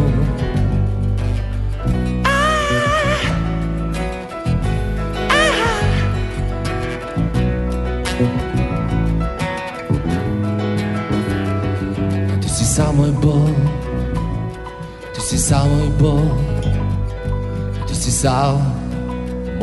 Ti 12.43 12.51
si 15.21 15.39
sam 15.39 15.71
moj 15.71 15.91
bol 16.03 16.27
Ti 17.87 17.95
si 17.95 18.11
sam 18.11 18.59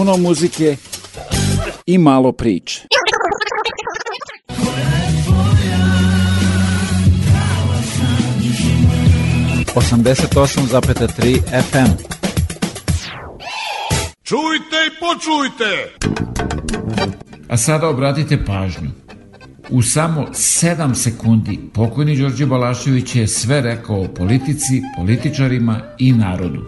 Puno 0.08 0.18
muzike 0.18 0.76
i 1.86 1.98
malo 1.98 2.32
priče. 2.32 2.88
88,3 9.76 11.40
FM. 11.62 11.92
Čujte 14.24 14.78
i 14.88 14.92
počujte! 15.00 15.96
A 17.50 17.58
sada 17.58 17.90
obratite 17.90 18.46
pažnju. 18.46 18.90
U 19.70 19.82
samo 19.82 20.26
7 20.32 20.94
sekundi 20.94 21.60
pokojni 21.74 22.18
Đorđe 22.18 22.46
Balašević 22.46 23.16
je 23.16 23.28
sve 23.28 23.62
rekao 23.62 24.02
o 24.02 24.08
politici, 24.08 24.82
političarima 24.98 25.82
i 25.98 26.12
narodu. 26.12 26.62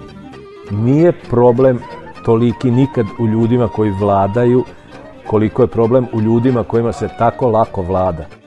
Nije 0.71 1.13
problem 1.29 1.79
toliki 2.25 2.71
nikad 2.71 3.05
u 3.19 3.27
ljudima 3.27 3.67
koji 3.67 3.91
vladaju, 3.91 4.63
koliko 5.27 5.61
je 5.61 5.67
problem 5.67 6.07
u 6.13 6.21
ljudima 6.21 6.63
kojima 6.63 6.91
se 6.91 7.09
tako 7.17 7.47
lako 7.47 7.81
vlada. 7.81 8.38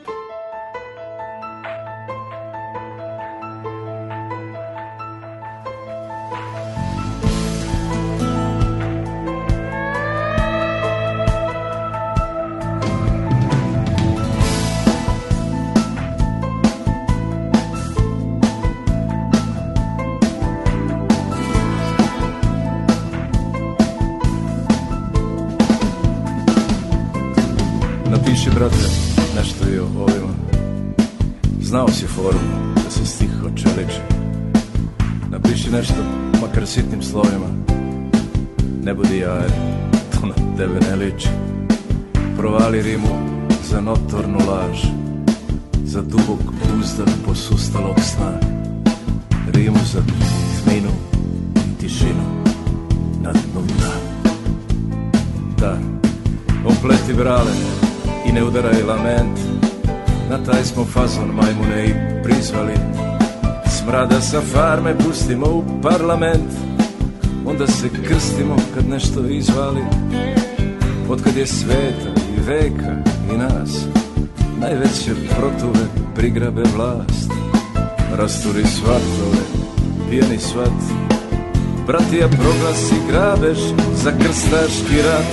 Krstaški 84.72 85.02
rat. 85.02 85.24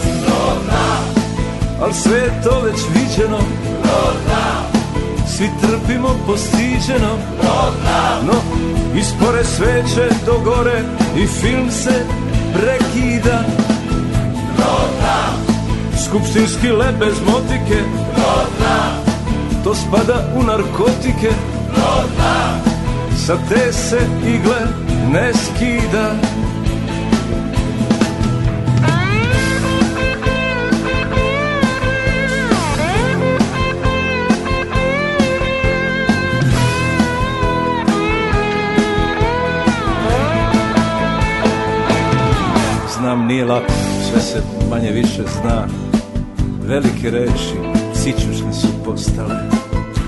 Al 1.81 1.93
sve 1.93 2.17
je 2.17 2.41
to 2.43 2.61
već 2.61 2.79
viđeno. 2.93 3.39
Svi 5.27 5.49
trpimo 5.61 6.09
postiđeno 6.27 7.17
No, 8.27 8.33
ispore 8.99 9.43
sveće 9.43 10.15
do 10.25 10.39
gore 10.43 10.83
I 11.17 11.27
film 11.27 11.71
se 11.71 12.05
prekida. 12.53 13.43
Skupštinski 16.05 16.71
led 16.71 16.95
bez 16.99 17.15
motike. 17.25 17.83
To 19.63 19.75
spada 19.75 20.33
u 20.35 20.43
narkotike. 20.43 21.29
Sa 23.25 23.37
te 23.49 23.73
se 23.73 23.99
igle 24.25 24.59
ne 25.11 25.31
skida 25.33 26.38
nije 43.29 43.45
lako, 43.45 43.73
sve 44.09 44.21
se 44.21 44.41
manje 44.69 44.91
više 44.91 45.23
zna. 45.41 45.67
Velike 46.65 47.11
reči, 47.11 47.55
sićušne 47.95 48.53
su 48.53 48.67
postale. 48.85 49.35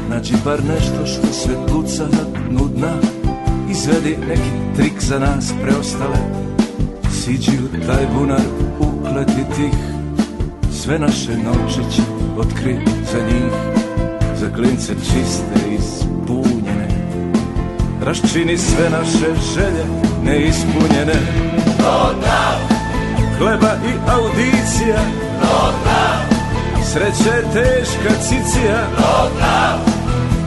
Nađi 0.10 0.34
bar 0.46 0.60
nešto 0.60 1.06
što 1.06 1.34
sve 1.34 1.54
puca 1.68 2.04
na 2.04 2.50
dnu 2.50 2.68
dna. 2.76 2.94
Izvedi 3.72 4.18
neki 4.28 4.76
trik 4.76 5.02
za 5.02 5.20
nas 5.20 5.54
preostale. 5.64 6.18
Siđi 7.12 7.52
u 7.52 7.86
taj 7.88 8.08
bunar, 8.14 8.42
ukleti 8.80 9.56
tih. 9.56 9.80
Sve 10.72 11.00
naše 11.00 11.32
novčiće 11.38 12.02
otkri 12.38 12.78
za 13.12 13.20
njih. 13.26 13.54
Za 14.40 14.50
klince 14.56 14.94
čiste 14.94 15.70
i 15.72 15.78
spunjene 15.82 16.88
Raščini 18.02 18.58
sve 18.58 18.90
naše 18.90 19.42
želje 19.54 19.86
neispunjene 20.24 21.14
Hleba 23.42 23.74
i 23.86 23.94
audicija. 24.12 25.02
Sreća 26.84 27.36
je 27.36 27.44
teška 27.54 28.22
cicija. 28.22 28.88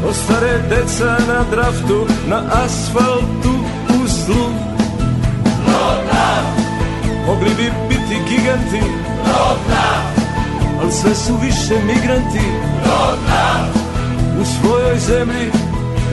Ostare 0.08 0.58
deca 0.68 1.16
na 1.28 1.44
draftu 1.50 2.06
Na 2.28 2.42
asfaltu 2.64 3.54
u 3.88 4.06
zlu 4.06 4.46
Mogli 7.26 7.50
bi 7.56 7.72
biti 7.88 8.20
giganti 8.28 8.86
Al 10.82 10.90
sve 10.90 11.14
su 11.14 11.32
više 11.42 11.74
migranti. 11.86 12.48
U 14.40 14.44
svojoj 14.44 14.98
zemlji 14.98 15.50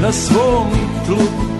Na 0.02 0.12
svom 0.12 0.68
tlu 1.06 1.51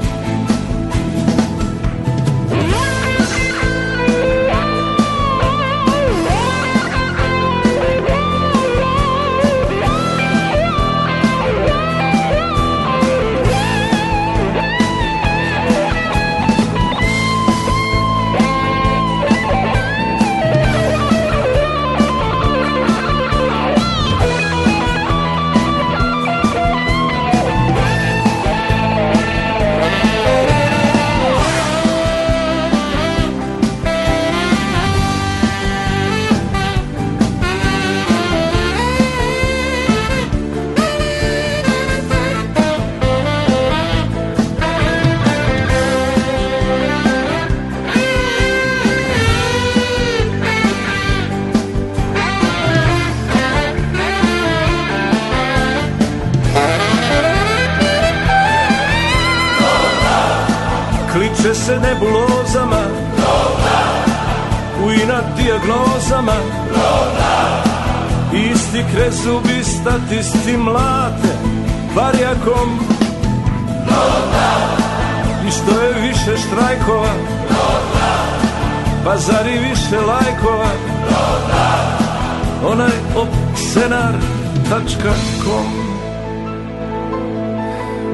mačkakom 84.84 85.66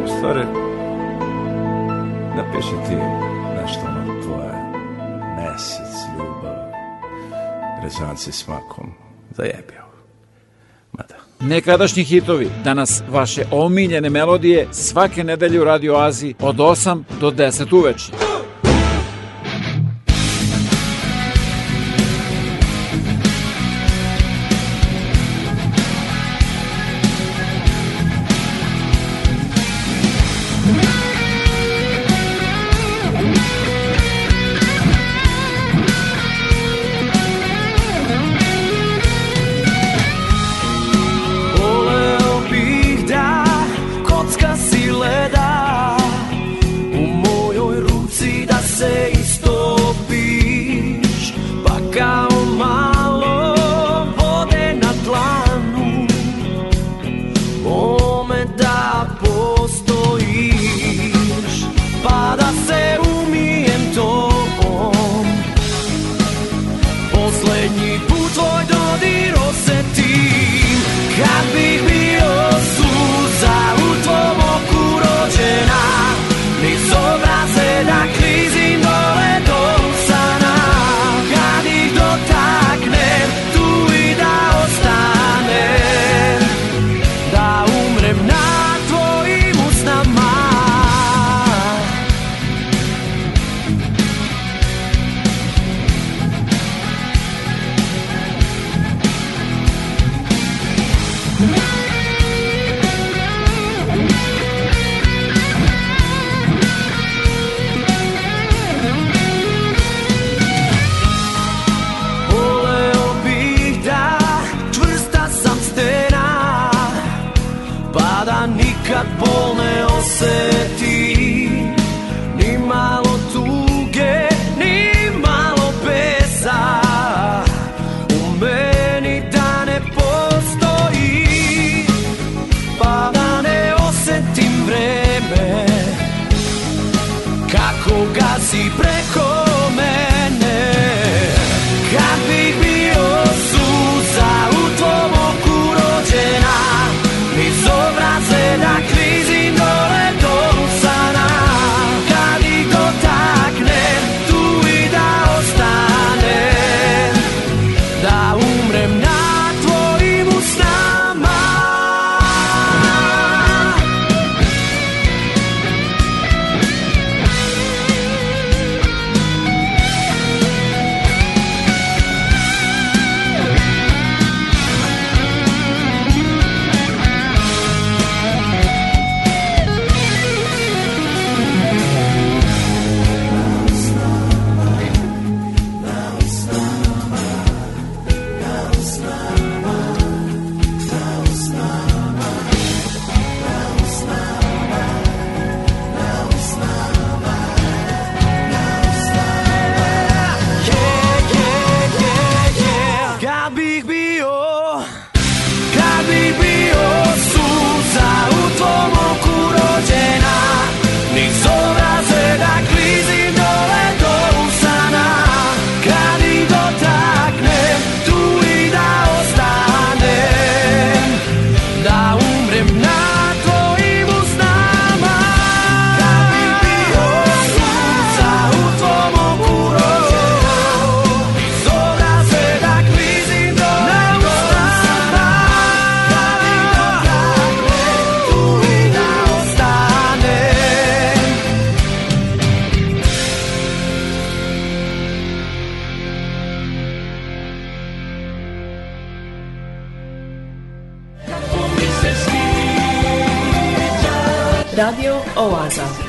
U 0.03 0.07
stvari 0.17 0.45
Napiši 2.35 2.75
ti 2.87 2.95
nešto 3.61 3.83
na 3.83 4.21
tvoje. 4.23 4.53
Mesec, 5.37 5.95
ljubav 6.17 6.55
Rezanci 7.83 8.31
smakom 8.31 8.93
Zajebio 9.37 9.83
Mada. 10.91 11.15
Nekadašnji 11.39 12.03
hitovi, 12.03 12.49
danas 12.63 13.03
vaše 13.09 13.43
omiljene 13.51 14.09
melodije 14.09 14.67
svake 14.71 15.23
nedelje 15.23 15.61
u 15.61 15.63
Radio 15.63 15.95
Aziji 15.95 16.35
od 16.39 16.55
8 16.55 17.03
do 17.19 17.31
10 17.31 17.75
uveče. 17.75 18.26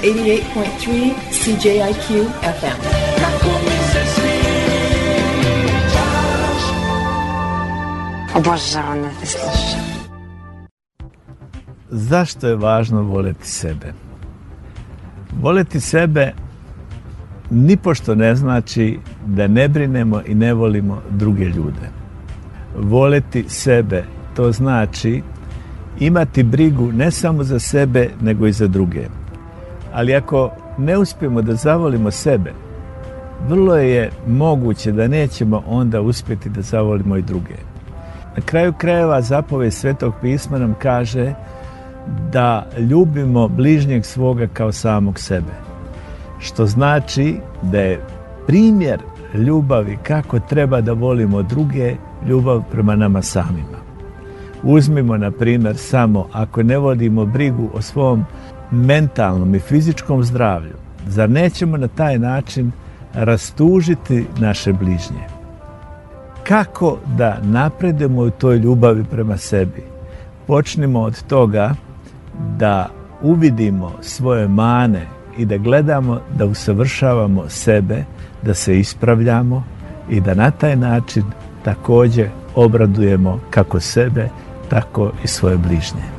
88.3 0.08 1.12
CJIQ 1.30 2.24
FM. 2.40 2.80
Obožavam 8.34 9.02
da 9.02 9.26
slušam. 9.26 9.80
Zašto 11.90 12.48
je 12.48 12.56
važno 12.56 13.02
voleti 13.02 13.48
sebe? 13.48 13.92
Voleti 15.40 15.80
sebe 15.80 16.32
nipošto 17.50 18.14
ne 18.14 18.36
znači 18.36 18.98
da 19.26 19.46
ne 19.46 19.68
brinemo 19.68 20.22
i 20.26 20.34
ne 20.34 20.54
volimo 20.54 21.02
druge 21.10 21.44
ljude. 21.44 21.90
Voleti 22.76 23.44
sebe 23.48 24.04
to 24.36 24.52
znači 24.52 25.22
imati 26.00 26.42
brigu 26.42 26.92
ne 26.92 27.10
samo 27.10 27.44
za 27.44 27.58
sebe 27.58 28.10
nego 28.20 28.46
i 28.46 28.52
za 28.52 28.66
druge 28.66 29.17
ali 29.92 30.14
ako 30.14 30.50
ne 30.78 30.98
uspijemo 30.98 31.42
da 31.42 31.54
zavolimo 31.54 32.10
sebe, 32.10 32.52
vrlo 33.48 33.76
je 33.76 34.10
moguće 34.26 34.92
da 34.92 35.08
nećemo 35.08 35.62
onda 35.66 36.00
uspjeti 36.00 36.48
da 36.48 36.62
zavolimo 36.62 37.16
i 37.16 37.22
druge. 37.22 37.54
Na 38.36 38.42
kraju 38.42 38.72
krajeva 38.72 39.22
zapove 39.22 39.70
Svetog 39.70 40.14
pisma 40.20 40.58
nam 40.58 40.74
kaže 40.82 41.34
da 42.32 42.66
ljubimo 42.78 43.48
bližnjeg 43.48 44.04
svoga 44.04 44.46
kao 44.46 44.72
samog 44.72 45.18
sebe. 45.18 45.52
Što 46.38 46.66
znači 46.66 47.36
da 47.62 47.80
je 47.80 48.00
primjer 48.46 49.00
ljubavi 49.34 49.98
kako 50.02 50.40
treba 50.40 50.80
da 50.80 50.92
volimo 50.92 51.42
druge, 51.42 51.96
ljubav 52.28 52.62
prema 52.70 52.96
nama 52.96 53.22
samima. 53.22 53.78
Uzmimo, 54.62 55.16
na 55.16 55.30
primjer, 55.30 55.76
samo 55.76 56.26
ako 56.32 56.62
ne 56.62 56.78
vodimo 56.78 57.26
brigu 57.26 57.70
o 57.74 57.82
svom 57.82 58.24
mentalnom 58.70 59.54
i 59.54 59.58
fizičkom 59.58 60.24
zdravlju, 60.24 60.74
zar 61.06 61.30
nećemo 61.30 61.76
na 61.76 61.88
taj 61.88 62.18
način 62.18 62.72
rastužiti 63.14 64.26
naše 64.38 64.72
bližnje? 64.72 65.24
Kako 66.42 66.98
da 67.16 67.38
napredemo 67.42 68.22
u 68.22 68.30
toj 68.30 68.56
ljubavi 68.56 69.04
prema 69.04 69.36
sebi? 69.36 69.82
Počnimo 70.46 71.00
od 71.00 71.22
toga 71.22 71.74
da 72.58 72.88
uvidimo 73.22 73.92
svoje 74.00 74.48
mane 74.48 75.06
i 75.38 75.44
da 75.44 75.56
gledamo 75.56 76.20
da 76.38 76.46
usavršavamo 76.46 77.44
sebe, 77.48 78.04
da 78.42 78.54
se 78.54 78.78
ispravljamo 78.78 79.64
i 80.10 80.20
da 80.20 80.34
na 80.34 80.50
taj 80.50 80.76
način 80.76 81.24
takođe 81.64 82.28
obradujemo 82.54 83.40
kako 83.50 83.80
sebe, 83.80 84.28
tako 84.68 85.12
i 85.24 85.26
svoje 85.26 85.56
bližnje. 85.56 86.17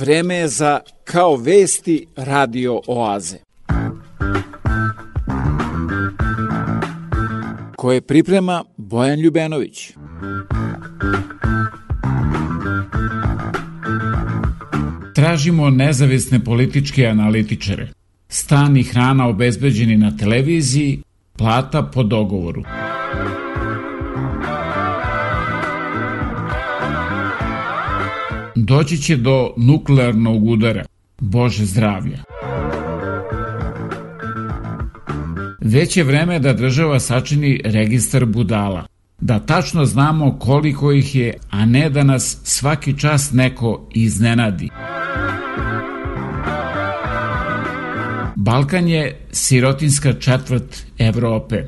Vreme 0.00 0.34
je 0.34 0.48
za 0.48 0.80
Kao 1.04 1.36
vesti 1.36 2.06
radio 2.16 2.80
oaze. 2.86 3.36
Koje 7.76 8.00
priprema 8.00 8.64
Bojan 8.76 9.20
Ljubenović. 9.20 9.92
Tražimo 15.14 15.70
nezavisne 15.70 16.44
političke 16.44 17.06
analitičare. 17.06 17.88
Stan 18.28 18.76
i 18.76 18.82
hrana 18.82 19.28
obezbeđeni 19.28 19.96
na 19.96 20.16
televiziji, 20.16 21.02
plata 21.36 21.82
po 21.82 22.02
dogovoru. 22.02 22.62
Doći 28.64 28.98
će 28.98 29.16
do 29.16 29.54
nuklearnog 29.56 30.44
udara. 30.44 30.84
Bože 31.18 31.64
zdravlja. 31.64 32.18
Već 35.60 35.96
je 35.96 36.04
vreme 36.04 36.38
da 36.38 36.52
država 36.52 37.00
sačini 37.00 37.60
registar 37.64 38.24
budala. 38.24 38.86
Da 39.20 39.38
tačno 39.38 39.84
znamo 39.84 40.38
koliko 40.38 40.92
ih 40.92 41.14
je, 41.14 41.34
a 41.50 41.66
ne 41.66 41.90
da 41.90 42.02
nas 42.02 42.38
svaki 42.44 42.98
čas 42.98 43.32
neko 43.32 43.88
iznenadi. 43.94 44.68
Balkan 48.36 48.88
je 48.88 49.26
sirotinska 49.32 50.12
četvrt 50.12 50.86
Evrope. 50.98 51.64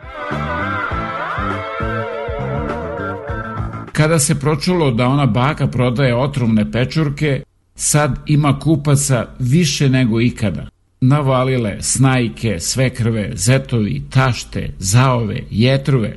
Kada 4.00 4.18
se 4.18 4.34
pročulo 4.34 4.90
da 4.90 5.08
ona 5.08 5.26
baka 5.26 5.66
prodaje 5.66 6.16
otrovne 6.16 6.72
pečurke, 6.72 7.42
sad 7.74 8.18
ima 8.26 8.58
kupaca 8.58 9.26
više 9.38 9.88
nego 9.88 10.20
ikada. 10.20 10.68
Navalile 11.00 11.76
snajke, 11.80 12.60
svekrve, 12.60 13.30
zetovi, 13.34 14.02
tašte, 14.10 14.74
zaove, 14.78 15.42
jetruve. 15.50 16.16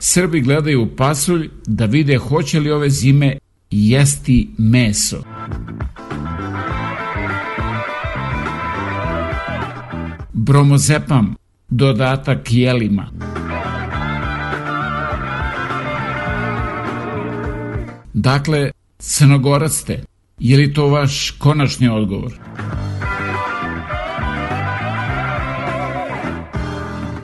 Srbi 0.00 0.40
gledaju 0.40 0.96
pasulj 0.96 1.50
da 1.66 1.84
vide 1.84 2.16
hoće 2.18 2.60
li 2.60 2.70
ove 2.70 2.90
zime 2.90 3.38
jesti 3.70 4.48
meso. 4.58 5.22
Bromozepam, 10.32 11.34
dodatak 11.68 12.52
jelima. 12.52 13.10
Dakle, 18.14 18.70
crnogorac 18.98 19.72
ste. 19.72 20.02
Je 20.38 20.56
li 20.56 20.72
to 20.74 20.88
vaš 20.88 21.30
konačni 21.30 21.88
odgovor? 21.88 22.32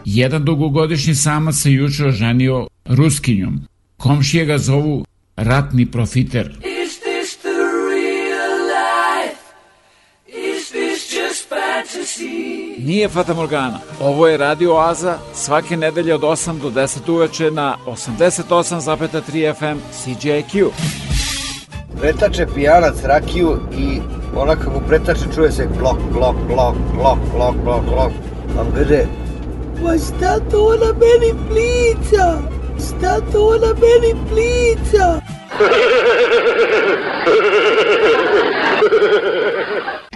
Jedan 0.04 0.44
dugogodišnji 0.44 1.14
samac 1.14 1.54
se 1.54 1.72
juče 1.72 2.06
oženio 2.06 2.66
Ruskinjom. 2.84 3.60
Komšije 3.96 4.44
ga 4.44 4.58
zovu 4.58 5.04
ratni 5.36 5.86
profiter. 5.86 6.71
Nije 12.84 13.08
Fata 13.08 13.34
Morgana. 13.34 13.78
Ovo 14.00 14.28
je 14.28 14.36
Radio 14.36 14.74
Oaza 14.74 15.18
svake 15.34 15.76
nedelje 15.76 16.14
od 16.14 16.20
8 16.20 16.58
do 16.60 16.70
10 16.70 17.12
uveče 17.12 17.50
na 17.50 17.76
88,3 17.86 19.54
FM 19.54 19.78
CJQ. 19.92 20.66
Pretače 22.00 22.46
pijanac 22.54 22.94
rakiju 23.04 23.58
i 23.78 24.00
ona 24.36 24.56
kako 24.56 24.80
pretače 24.88 25.24
čuje 25.34 25.52
se 25.52 25.68
glok, 25.78 25.96
glok, 26.12 26.36
glok, 26.48 26.74
glok, 26.94 27.18
glok, 27.34 27.54
glok, 27.64 27.84
glok. 27.84 28.12
A 28.58 28.60
on 28.60 28.72
kaže, 28.74 29.04
Pa 29.84 29.98
šta 29.98 30.38
to 30.50 30.64
ona 30.64 30.92
meni 30.92 31.34
plica? 31.48 32.38
Šta 32.78 33.20
to 33.32 33.46
ona 33.46 33.66
meni 33.66 34.14
plica? 34.30 35.20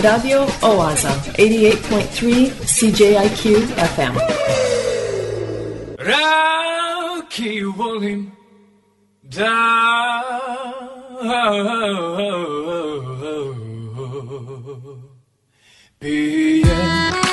Radio 0.00 0.46
Oaza, 0.62 1.10
88.3 1.36 2.50
CJIQ 2.64 3.42
FM. 3.94 4.14
Rakiju 5.98 7.72
volim 7.76 8.32
da 9.22 10.22
pijem 15.98 17.27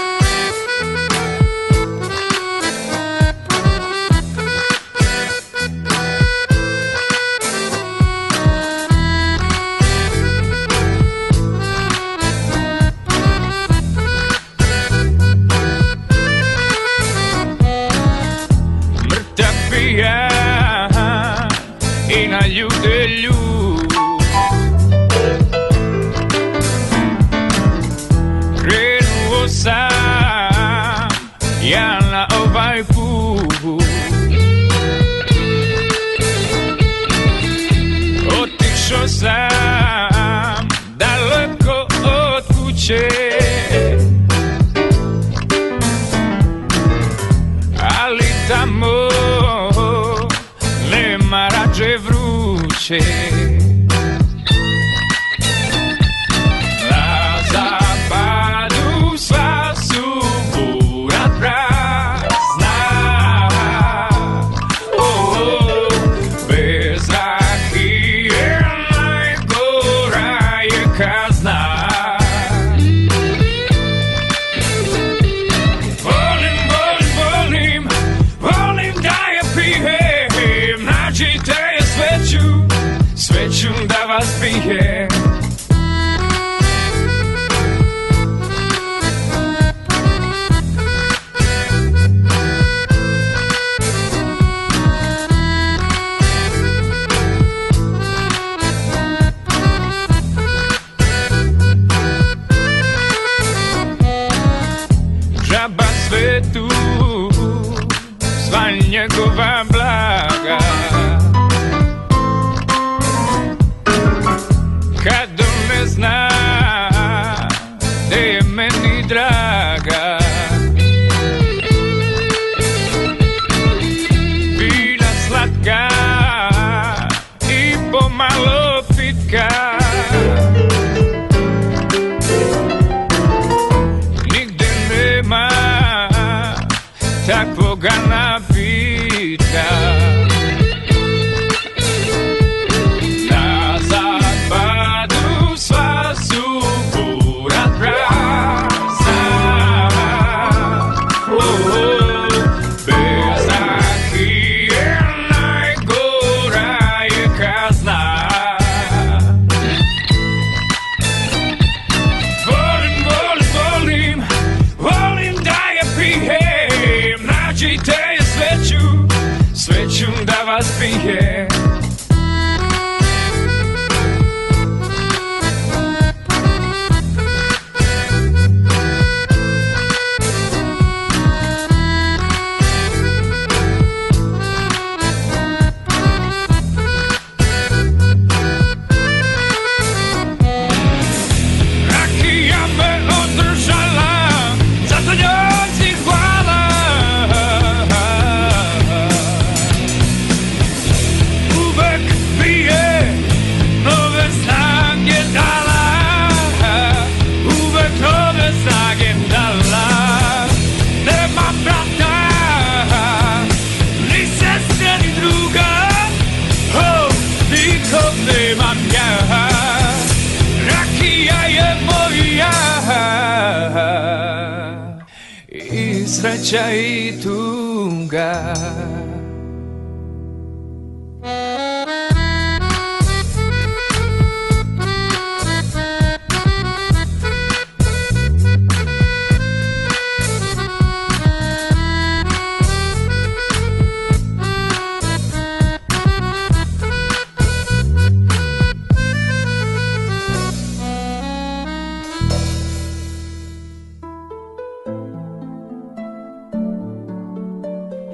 I 226.25 226.37
sreća 226.37 226.71
i 226.71 227.13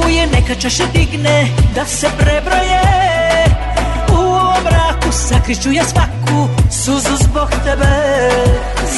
duguje, 0.00 0.26
neka 0.26 0.54
čaše 0.54 0.84
digne 0.92 1.48
da 1.74 1.84
se 1.86 2.08
prebroje. 2.18 2.80
U 4.08 4.14
ovom 4.14 4.62
mraku 4.64 5.12
sakriću 5.12 5.72
ja 5.72 5.84
svaku 5.84 6.48
suzu 6.70 7.16
zbog 7.24 7.50
tebe. 7.64 8.30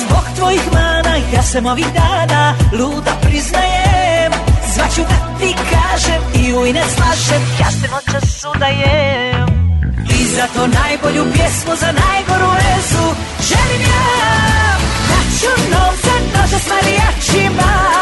Zbog 0.01 0.25
tvojih 0.37 0.73
mana 0.73 1.17
ja 1.35 1.43
sam 1.43 1.67
ovih 1.67 1.87
dana 1.95 2.55
luda 2.73 3.13
priznajem. 3.23 4.33
Zvaću 4.75 5.01
da 5.01 5.39
ti 5.39 5.55
kažem 5.71 6.23
i 6.35 6.55
u 6.55 6.67
ine 6.67 6.83
slažem 6.97 7.43
Ja 7.61 7.71
se 7.71 7.89
noćas 7.93 8.45
udajem 8.57 9.47
I 10.21 10.25
zato 10.25 10.67
najbolju 10.67 11.33
pjesmu 11.33 11.77
za 11.77 11.87
najgoru 11.87 12.51
vezu 12.51 13.07
Želim 13.49 13.81
ja. 13.81 14.77
Da 15.09 15.39
ću 15.41 15.51
novce 15.71 16.11
nože 16.35 16.59
s 16.59 16.69
marijačima 16.69 18.02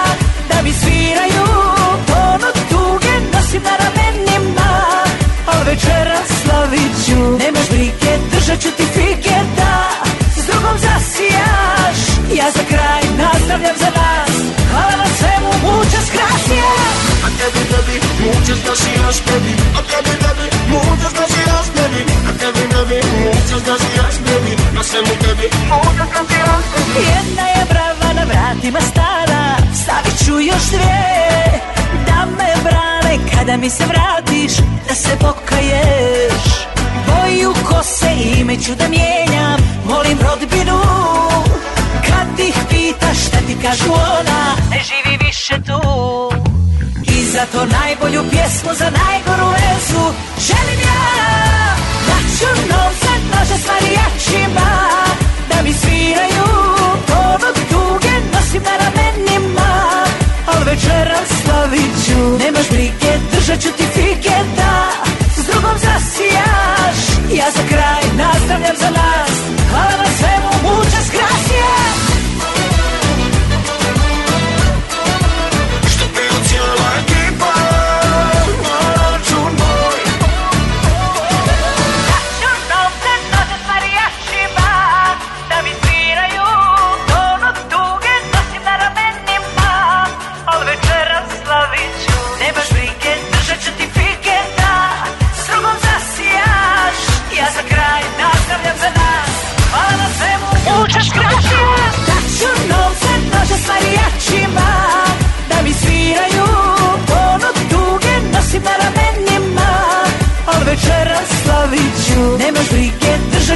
brige, 7.80 8.12
držat 8.32 8.60
ću 8.62 8.70
ti 8.76 8.84
fige 8.94 9.38
Da. 9.56 9.76
S 10.36 10.46
drugom 10.46 10.76
zasijaš. 10.86 11.98
Ja 12.38 12.46
za 12.56 12.64
kraj 12.72 13.02
nastavljam 13.22 13.76
za 13.82 13.90
nas. 13.98 14.34
Hvala 14.70 14.94
na 15.02 15.08
svemu, 15.18 15.50
muchas 15.68 16.06
gracias 16.16 16.96
A 17.26 17.28
tebi, 17.38 17.62
tebi, 17.72 17.96
muchas 18.26 18.58
gracias, 18.64 19.16
baby 19.26 19.54
A 19.78 19.80
tebi, 19.90 20.12
tebi, 20.24 20.46
muchas 20.74 21.12
gracias, 21.18 21.66
baby 21.76 22.02
A 22.28 22.32
tebi, 22.40 22.62
tebi, 22.72 22.98
muchas 23.24 23.60
gracias, 23.66 24.14
baby 24.26 24.52
Na 24.76 24.82
svemu 24.88 25.14
tebi, 25.24 25.46
muchas 25.72 26.08
gracias, 26.12 26.64
baby 26.72 27.00
Jedna 27.14 27.44
je 27.54 27.62
brava 27.72 28.08
na 28.18 28.24
vratima 28.32 28.80
stara 28.90 29.44
Stavit 29.82 30.16
ću 30.24 30.34
još 30.40 30.64
dvije. 30.74 31.60
Da 32.06 32.26
me 32.38 32.50
brane 32.66 33.14
kada 33.34 33.56
mi 33.56 33.70
se 33.70 33.84
vratiš 33.86 34.52
Da 34.88 34.94
se 34.94 35.12
pokaješ 35.20 36.70
Boju 37.10 37.54
kose 37.68 38.10
ime 38.40 38.56
ću 38.56 38.74
da 38.74 38.88
mijenjam. 38.88 39.60
Molim 39.84 40.18
rodbinu 40.18 40.80
Kad 42.06 42.40
ih 42.48 42.54
pitaš 42.70 43.18
šta 43.26 43.38
ti 43.46 43.56
kažu 43.62 43.92
ona? 43.92 44.56
Ne 44.70 44.80
živi 44.88 45.18
više 45.26 45.54
tu. 45.66 45.80
I 47.16 47.24
zato 47.24 47.66
najbolju 47.66 48.22
pjesmu 48.30 48.70
za 48.74 48.90
najgoru 48.90 49.48
vezu 49.50 50.04
Želim 50.48 50.80
ja 50.80 51.02
Da 52.06 52.16
ću 52.36 52.48
novce 52.72 53.12
nože 53.32 53.56
s 53.62 53.66
marijačima 53.68 54.70
Da 55.50 55.62
mi 55.62 55.72
sviraju 55.72 56.46
tonu 57.06 57.50
tuge 57.70 58.14
Nosim 58.32 58.62
na 58.62 58.74
ramenima. 58.82 59.70
Al 60.46 60.62
večeras 60.64 61.28
slavit 61.44 61.92
ću 62.06 62.44
Nemaš 62.44 62.68
brige, 62.70 63.12
držat 63.32 63.60
ću 63.60 63.68
ti 63.76 63.84
Da 63.94 63.99
zasijaš 65.82 66.98
Ja 67.38 67.50
za 67.56 67.62
kraj 67.68 68.02
nastavljam 68.16 68.76
za 68.76 68.90
nas. 68.90 69.30
Hvala 69.70 69.96
na 69.98 70.10
svemu, 70.18 70.50
muchas 70.62 71.10
gracias 71.12 71.49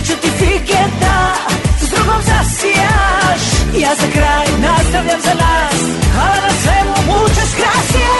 ću 0.06 0.14
ti 0.22 0.30
fige 0.38 0.82
da. 1.00 1.34
S 1.80 1.88
drugom 1.90 2.20
zasijaš 2.28 3.42
Ja 3.82 3.92
za 4.00 4.08
kraj 4.14 4.46
nastavljam 4.66 5.20
za 5.26 5.34
nas. 5.42 5.80
A 6.22 6.26
na 6.44 6.52
svemu 6.62 6.94
mučas 7.08 7.50
krasija 7.58 8.16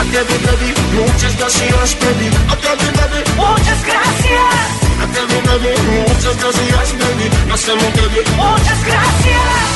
A 0.00 0.02
tebi, 0.12 0.36
tebi, 0.46 0.68
muchas 0.98 1.32
gracias, 1.38 1.90
baby. 2.00 2.28
A 2.52 2.54
tebi, 2.62 2.86
tebi, 2.98 3.20
Muchas 3.36 3.80
gracias 3.88 4.84
a 5.02 5.06
tebi, 5.14 5.38
tebi, 5.48 5.72
muchas 5.90 6.36
gracias, 6.40 6.88
baby. 7.00 7.26
Na 7.48 7.56
svemu 7.56 7.88
tebi, 7.96 8.20
Muchas 8.36 8.80
gracias 8.88 9.73